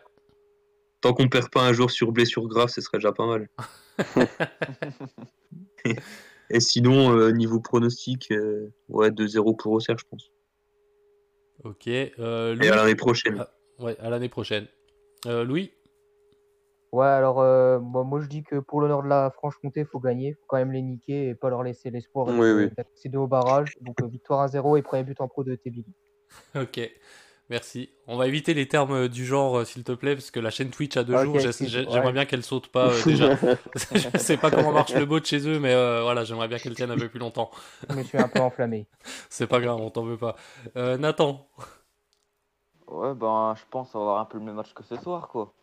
Tant 1.04 1.14
qu'on 1.14 1.28
perd 1.28 1.50
pas 1.50 1.62
un 1.62 1.74
jour 1.74 1.92
sur 1.92 2.14
blessure 2.14 2.48
grave, 2.48 2.70
ce 2.70 2.80
serait 2.80 2.98
déjà 2.98 3.12
pas 3.12 3.28
mal. 3.28 3.50
Et 6.50 6.62
sinon, 6.62 7.14
euh, 7.14 7.32
niveau 7.32 7.60
pronostic, 7.60 8.32
euh, 8.32 8.72
ouais, 8.88 9.10
2-0 9.10 9.58
pour 9.58 9.74
Auxerre, 9.74 9.98
je 9.98 10.06
pense. 10.10 10.32
Ok. 11.66 11.88
euh, 11.88 12.58
Et 12.58 12.70
à 12.70 12.76
l'année 12.78 12.96
prochaine. 12.96 13.36
Ah, 13.38 13.54
ouais, 13.84 14.00
à 14.00 14.10
l'année 14.10 14.30
prochaine. 14.30 14.66
Euh, 15.26 15.44
Louis 15.44 15.74
Ouais, 16.94 17.08
alors 17.08 17.42
euh, 17.42 17.80
moi, 17.80 18.06
moi 18.06 18.22
je 18.22 18.28
dis 18.28 18.44
que 18.44 18.60
pour 18.60 18.80
l'honneur 18.80 19.04
de 19.04 19.10
la 19.10 19.30
Franche-Comté, 19.32 19.82
il 19.82 19.86
faut 19.86 20.00
gagner, 20.00 20.36
faut 20.36 20.46
quand 20.48 20.58
même 20.58 20.72
les 20.72 20.82
niquer 20.82 21.30
et 21.30 21.36
pas 21.36 21.50
leur 21.50 21.64
laisser 21.64 21.90
l'espoir 21.90 22.28
Oui, 22.28 22.52
oui. 22.52 22.70
d'accéder 22.78 23.18
au 23.18 23.28
barrage. 23.28 23.76
Donc 23.82 24.02
euh, 24.02 24.08
victoire 24.08 24.48
1-0 24.48 24.78
et 24.78 24.82
premier 24.84 25.04
but 25.04 25.20
en 25.20 25.28
pro 25.28 25.44
de 25.44 25.56
Tebili. 25.56 25.92
Ok, 26.56 26.80
merci. 27.54 27.90
On 28.08 28.18
va 28.18 28.28
éviter 28.28 28.56
les 28.56 28.68
termes 28.68 28.94
euh, 28.94 29.08
du 29.08 29.26
genre, 29.26 29.60
euh, 29.60 29.64
s'il 29.64 29.84
te 29.84 29.92
plaît, 29.92 30.16
parce 30.16 30.32
que 30.32 30.40
la 30.40 30.50
chaîne 30.50 30.72
Twitch 30.72 30.98
a 30.98 31.04
deux 31.04 31.16
jours. 31.24 31.36
ouais. 31.36 31.52
J'aimerais 31.52 32.12
bien 32.12 32.26
qu'elle 32.26 32.44
saute 32.44 32.68
pas 32.68 32.90
euh, 32.90 33.02
déjà. 33.06 33.36
je 33.92 34.18
sais 34.18 34.38
pas 34.38 34.50
comment 34.50 34.72
marche 34.72 34.94
le 34.94 35.06
bot 35.06 35.24
chez 35.24 35.48
eux, 35.48 35.60
mais 35.60 35.74
euh, 35.74 36.02
voilà, 36.02 36.24
j'aimerais 36.24 36.48
bien 36.48 36.58
qu'elle 36.58 36.76
tienne 36.76 36.92
un 36.92 36.98
peu 36.98 37.08
plus 37.08 37.20
longtemps. 37.20 37.52
Je 37.90 37.96
me 37.96 38.04
suis 38.04 38.18
un 38.18 38.28
peu 38.28 38.40
enflammé. 38.40 38.88
C'est 39.30 39.48
pas 39.48 39.60
grave, 39.62 39.80
on 39.80 39.92
t'en 39.92 40.04
veut 40.04 40.18
pas. 40.18 40.36
Euh, 40.76 40.98
Nathan, 40.98 41.48
Ouais, 42.88 43.14
ben, 43.14 43.56
je 43.56 43.64
pense 43.70 43.96
avoir 43.96 44.20
un 44.20 44.26
peu 44.26 44.38
le 44.40 44.44
même 44.44 44.56
match 44.56 44.74
que 44.74 44.84
ce 44.84 44.96
soir, 44.98 45.28
quoi. 45.28 45.54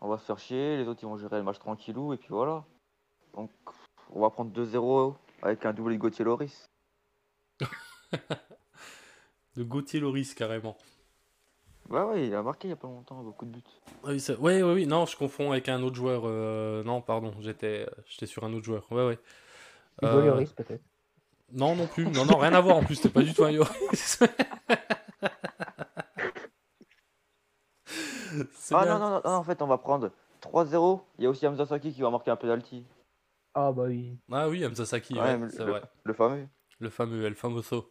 On 0.00 0.08
va 0.08 0.18
se 0.18 0.24
faire 0.24 0.38
chier, 0.38 0.76
les 0.76 0.86
autres 0.86 1.00
ils 1.02 1.06
vont 1.06 1.16
gérer 1.16 1.38
le 1.38 1.42
match 1.42 1.58
tranquillou, 1.58 2.12
et 2.12 2.18
puis 2.18 2.28
voilà. 2.30 2.64
Donc, 3.34 3.50
on 4.10 4.20
va 4.20 4.30
prendre 4.30 4.52
2-0 4.52 5.14
avec 5.42 5.64
un 5.64 5.72
doublé 5.72 5.96
de 5.96 6.00
Gauthier 6.00 6.24
Loris. 6.24 6.70
de 9.56 9.62
Gauthier 9.64 10.00
Loris 10.00 10.34
carrément. 10.34 10.76
Bah 11.88 12.06
ouais, 12.06 12.26
il 12.26 12.34
a 12.34 12.42
marqué 12.42 12.66
il 12.68 12.70
y 12.70 12.72
a 12.72 12.76
pas 12.76 12.88
longtemps, 12.88 13.22
beaucoup 13.22 13.44
de 13.44 13.50
buts. 13.50 13.62
Ah 14.04 14.08
Oui, 14.08 14.20
ça- 14.20 14.34
ouais, 14.40 14.62
ouais, 14.62 14.72
oui, 14.72 14.86
non, 14.86 15.06
je 15.06 15.16
confonds 15.16 15.52
avec 15.52 15.68
un 15.68 15.82
autre 15.82 15.94
joueur. 15.96 16.22
euh, 16.24 16.82
Non, 16.82 17.00
pardon, 17.00 17.32
j'étais 17.40 17.86
j'étais 18.06 18.26
sur 18.26 18.44
un 18.44 18.52
autre 18.52 18.64
joueur. 18.64 18.86
Ouais, 18.90 19.06
ouais. 19.06 19.18
Hugo 20.02 20.18
Euh, 20.18 20.26
Lloris, 20.26 20.52
peut-être. 20.52 20.82
Non, 21.52 21.76
non 21.76 21.86
plus. 21.86 22.04
Non, 22.06 22.24
non, 22.24 22.36
rien 22.38 22.52
à 22.54 22.60
voir 22.60 22.76
en 22.76 22.82
plus, 22.84 22.96
c'était 22.96 23.08
pas 23.08 23.22
du 23.22 23.32
tout 23.32 23.44
un 23.44 23.50
Yoris. 23.52 24.18
C'est 28.52 28.74
Ah 28.74 28.84
bien. 28.84 28.98
non, 28.98 28.98
non, 28.98 29.10
non, 29.10 29.20
non, 29.24 29.30
en 29.30 29.44
fait, 29.44 29.62
on 29.62 29.66
va 29.66 29.78
prendre 29.78 30.10
3-0. 30.40 31.00
Il 31.18 31.24
y 31.24 31.26
a 31.26 31.30
aussi 31.30 31.46
Hamza 31.46 31.64
Saki 31.66 31.92
qui 31.92 32.02
va 32.02 32.10
marquer 32.10 32.30
un 32.32 32.36
penalty. 32.36 32.84
Ah 33.54 33.72
bah 33.72 33.84
oui. 33.86 34.18
Ah 34.30 34.48
oui, 34.48 34.64
Hamza 34.66 34.84
Saki, 34.84 35.14
Ouais, 35.14 35.20
ouais, 35.36 35.38
le- 35.38 35.64
vrai. 35.64 35.82
Le 36.04 36.12
fameux. 36.12 36.48
Le 36.80 36.90
fameux 36.90 37.24
El 37.24 37.34
Famoso. 37.34 37.90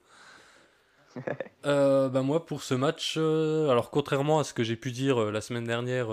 Euh, 1.66 2.10
bah 2.10 2.22
moi, 2.22 2.46
pour 2.46 2.62
ce 2.62 2.76
match, 2.76 3.16
euh, 3.18 3.70
alors 3.70 3.90
contrairement 3.90 4.38
à 4.38 4.44
ce 4.44 4.54
que 4.54 4.64
j'ai 4.64 4.76
pu 4.76 4.92
dire 4.92 5.20
euh, 5.20 5.32
la 5.32 5.42
semaine 5.42 5.64
dernière 5.64 6.10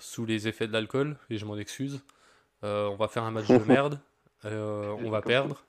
sous 0.00 0.26
les 0.26 0.48
effets 0.48 0.66
de 0.66 0.72
l'alcool, 0.72 1.16
et 1.30 1.38
je 1.38 1.44
m'en 1.44 1.56
excuse, 1.56 2.02
on 2.62 2.96
va 2.98 3.06
faire 3.06 3.22
un 3.22 3.30
match 3.30 3.46
de 3.46 3.58
merde, 3.68 4.00
on 4.42 5.10
va 5.10 5.22
perdre, 5.22 5.64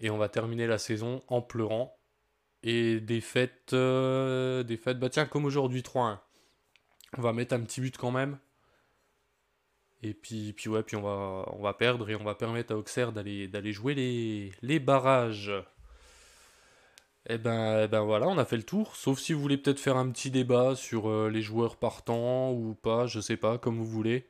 et 0.00 0.08
on 0.08 0.16
va 0.16 0.30
terminer 0.30 0.66
la 0.66 0.78
saison 0.78 1.22
en 1.28 1.42
pleurant. 1.42 1.98
Et 2.62 2.98
des 2.98 3.20
fêtes, 3.20 3.74
des 3.74 4.76
fêtes, 4.78 4.98
bah 4.98 5.10
tiens, 5.10 5.26
comme 5.26 5.44
aujourd'hui 5.44 5.82
3-1. 5.82 6.18
On 7.18 7.20
va 7.20 7.34
mettre 7.34 7.54
un 7.54 7.60
petit 7.60 7.82
but 7.82 7.98
quand 7.98 8.10
même. 8.10 8.38
Et 10.02 10.14
puis, 10.14 10.54
puis 10.54 10.70
ouais, 10.70 10.82
puis 10.82 10.96
on 10.96 11.02
va, 11.02 11.44
on 11.52 11.62
va 11.62 11.74
perdre 11.74 12.08
et 12.08 12.16
on 12.16 12.24
va 12.24 12.34
permettre 12.34 12.72
à 12.72 12.78
Auxerre 12.78 13.12
d'aller, 13.12 13.48
d'aller 13.48 13.72
jouer 13.72 13.94
les, 13.94 14.52
les 14.62 14.78
barrages. 14.78 15.52
Et 17.26 17.38
ben, 17.38 17.82
eh 17.84 17.88
ben 17.88 18.00
voilà, 18.02 18.28
on 18.28 18.38
a 18.38 18.44
fait 18.44 18.56
le 18.56 18.62
tour. 18.62 18.96
Sauf 18.96 19.18
si 19.18 19.32
vous 19.32 19.40
voulez 19.40 19.56
peut-être 19.56 19.80
faire 19.80 19.96
un 19.96 20.10
petit 20.10 20.30
débat 20.30 20.74
sur 20.76 21.08
euh, 21.08 21.30
les 21.30 21.42
joueurs 21.42 21.76
partants 21.76 22.52
ou 22.52 22.74
pas, 22.74 23.06
je 23.06 23.20
sais 23.20 23.36
pas, 23.36 23.58
comme 23.58 23.76
vous 23.78 23.86
voulez. 23.86 24.26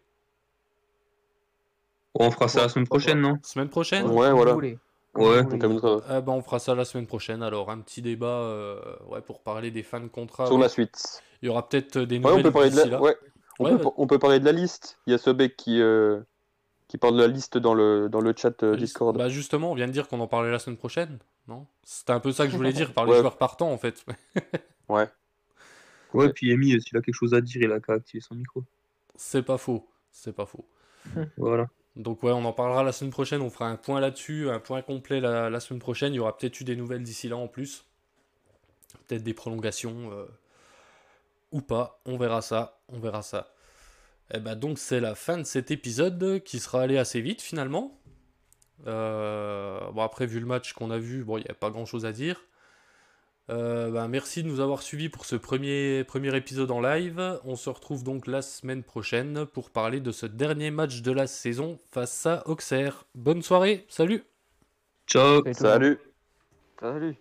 On 2.14 2.30
fera 2.30 2.48
ça 2.48 2.62
la 2.62 2.68
semaine 2.68 2.86
prochaine, 2.86 3.20
non? 3.20 3.38
Semaine 3.42 3.68
prochaine? 3.68 4.06
Ouais, 4.06 4.30
voilà. 4.30 4.54
Ouais. 4.56 5.42
Comme 5.60 5.80
ça, 5.80 5.98
Eh 6.18 6.20
ben, 6.22 6.32
on 6.32 6.42
fera 6.42 6.58
ça 6.58 6.74
la 6.74 6.84
semaine 6.84 7.06
prochaine. 7.06 7.42
Alors, 7.42 7.70
un 7.70 7.80
petit 7.80 8.02
débat 8.02 8.26
euh, 8.26 8.80
ouais, 9.08 9.20
pour 9.20 9.40
parler 9.42 9.70
des 9.70 9.82
fins 9.82 10.00
de 10.00 10.06
contrat. 10.08 10.46
sur 10.46 10.54
ouais. 10.56 10.62
la 10.62 10.68
suite. 10.68 11.22
Il 11.42 11.46
y 11.46 11.48
aura 11.48 11.68
peut-être 11.68 11.98
des 11.98 12.18
Ouais, 12.18 12.26
on 12.26 12.28
nouvelles 12.30 12.44
peut 12.44 12.52
parler 12.52 12.70
de 12.70 12.76
la... 12.76 12.86
là. 12.86 13.00
ouais. 13.00 13.16
On, 13.58 13.64
Ouais, 13.64 13.78
peut, 13.78 13.88
on 13.96 14.06
peut 14.06 14.18
parler 14.18 14.40
de 14.40 14.44
la 14.44 14.52
liste. 14.52 14.98
Il 15.06 15.12
y 15.12 15.14
a 15.14 15.18
ce 15.18 15.30
bec 15.30 15.56
qui, 15.56 15.80
euh, 15.80 16.20
qui 16.88 16.98
parle 16.98 17.16
de 17.16 17.22
la 17.22 17.28
liste 17.28 17.58
dans 17.58 17.74
le, 17.74 18.08
dans 18.08 18.20
le 18.20 18.34
chat 18.36 18.62
euh, 18.62 18.76
Discord. 18.76 19.16
Bah 19.16 19.28
justement, 19.28 19.72
on 19.72 19.74
vient 19.74 19.86
de 19.86 19.92
dire 19.92 20.08
qu'on 20.08 20.20
en 20.20 20.26
parlait 20.28 20.50
la 20.50 20.58
semaine 20.58 20.76
prochaine, 20.76 21.18
non? 21.48 21.66
C'était 21.82 22.12
un 22.12 22.20
peu 22.20 22.32
ça 22.32 22.44
que 22.46 22.52
je 22.52 22.56
voulais 22.56 22.72
dire 22.72 22.92
par 22.92 23.04
les 23.06 23.12
Ouais. 23.12 23.18
joueurs 23.20 23.38
partants 23.38 23.72
en 23.72 23.78
fait. 23.78 24.04
Ouais. 24.88 25.08
Ouais, 26.12 26.32
puis 26.32 26.52
Amy, 26.52 26.80
s'il 26.80 26.96
a 26.96 27.00
quelque 27.02 27.14
chose 27.14 27.34
à 27.34 27.40
dire, 27.40 27.62
il 27.62 27.72
a 27.72 27.80
qu'à 27.80 27.94
activer 27.94 28.20
son 28.20 28.34
micro. 28.34 28.62
C'est 29.16 29.42
pas 29.42 29.58
faux, 29.58 29.88
c'est 30.10 30.32
pas 30.34 30.46
faux. 30.46 30.66
Voilà. 31.36 31.68
Donc 31.96 32.22
ouais, 32.22 32.32
on 32.32 32.44
en 32.44 32.52
parlera 32.52 32.82
la 32.82 32.92
semaine 32.92 33.12
prochaine, 33.12 33.40
on 33.40 33.50
fera 33.50 33.68
un 33.68 33.76
point 33.76 34.00
là-dessus, 34.00 34.50
un 34.50 34.58
point 34.60 34.82
complet 34.82 35.20
la, 35.20 35.48
la 35.50 35.60
semaine 35.60 35.80
prochaine. 35.80 36.12
Il 36.12 36.16
y 36.16 36.20
aura 36.20 36.36
peut-être 36.36 36.60
eu 36.60 36.64
des 36.64 36.76
nouvelles 36.76 37.02
d'ici 37.02 37.28
là 37.28 37.36
en 37.36 37.46
plus. 37.48 37.84
Peut-être 39.06 39.22
des 39.22 39.34
prolongations 39.34 40.10
euh, 40.12 40.24
ou 41.52 41.60
pas, 41.60 42.00
on 42.04 42.16
verra 42.16 42.42
ça, 42.42 42.80
on 42.88 42.98
verra 42.98 43.22
ça. 43.22 43.53
Et 44.32 44.40
bah 44.40 44.54
donc 44.54 44.78
c'est 44.78 45.00
la 45.00 45.14
fin 45.14 45.38
de 45.38 45.44
cet 45.44 45.70
épisode 45.70 46.42
qui 46.44 46.58
sera 46.58 46.82
allé 46.82 46.96
assez 46.96 47.20
vite 47.20 47.42
finalement. 47.42 48.00
Euh, 48.86 49.90
bon 49.92 50.02
après 50.02 50.26
vu 50.26 50.40
le 50.40 50.46
match 50.46 50.72
qu'on 50.72 50.90
a 50.90 50.98
vu, 50.98 51.24
bon 51.24 51.38
il 51.38 51.42
n'y 51.42 51.50
a 51.50 51.54
pas 51.54 51.70
grand-chose 51.70 52.06
à 52.06 52.12
dire. 52.12 52.40
Euh, 53.50 53.90
bah, 53.90 54.08
merci 54.08 54.42
de 54.42 54.48
nous 54.48 54.60
avoir 54.60 54.82
suivis 54.82 55.10
pour 55.10 55.26
ce 55.26 55.36
premier, 55.36 56.02
premier 56.04 56.34
épisode 56.34 56.70
en 56.70 56.80
live. 56.80 57.38
On 57.44 57.56
se 57.56 57.68
retrouve 57.68 58.02
donc 58.02 58.26
la 58.26 58.40
semaine 58.40 58.82
prochaine 58.82 59.44
pour 59.44 59.70
parler 59.70 60.00
de 60.00 60.12
ce 60.12 60.24
dernier 60.24 60.70
match 60.70 61.02
de 61.02 61.12
la 61.12 61.26
saison 61.26 61.78
face 61.90 62.24
à 62.24 62.46
Auxerre. 62.48 63.04
Bonne 63.14 63.42
soirée, 63.42 63.84
salut 63.88 64.24
Ciao. 65.06 65.42
Salut 65.52 65.98
Salut. 66.80 67.16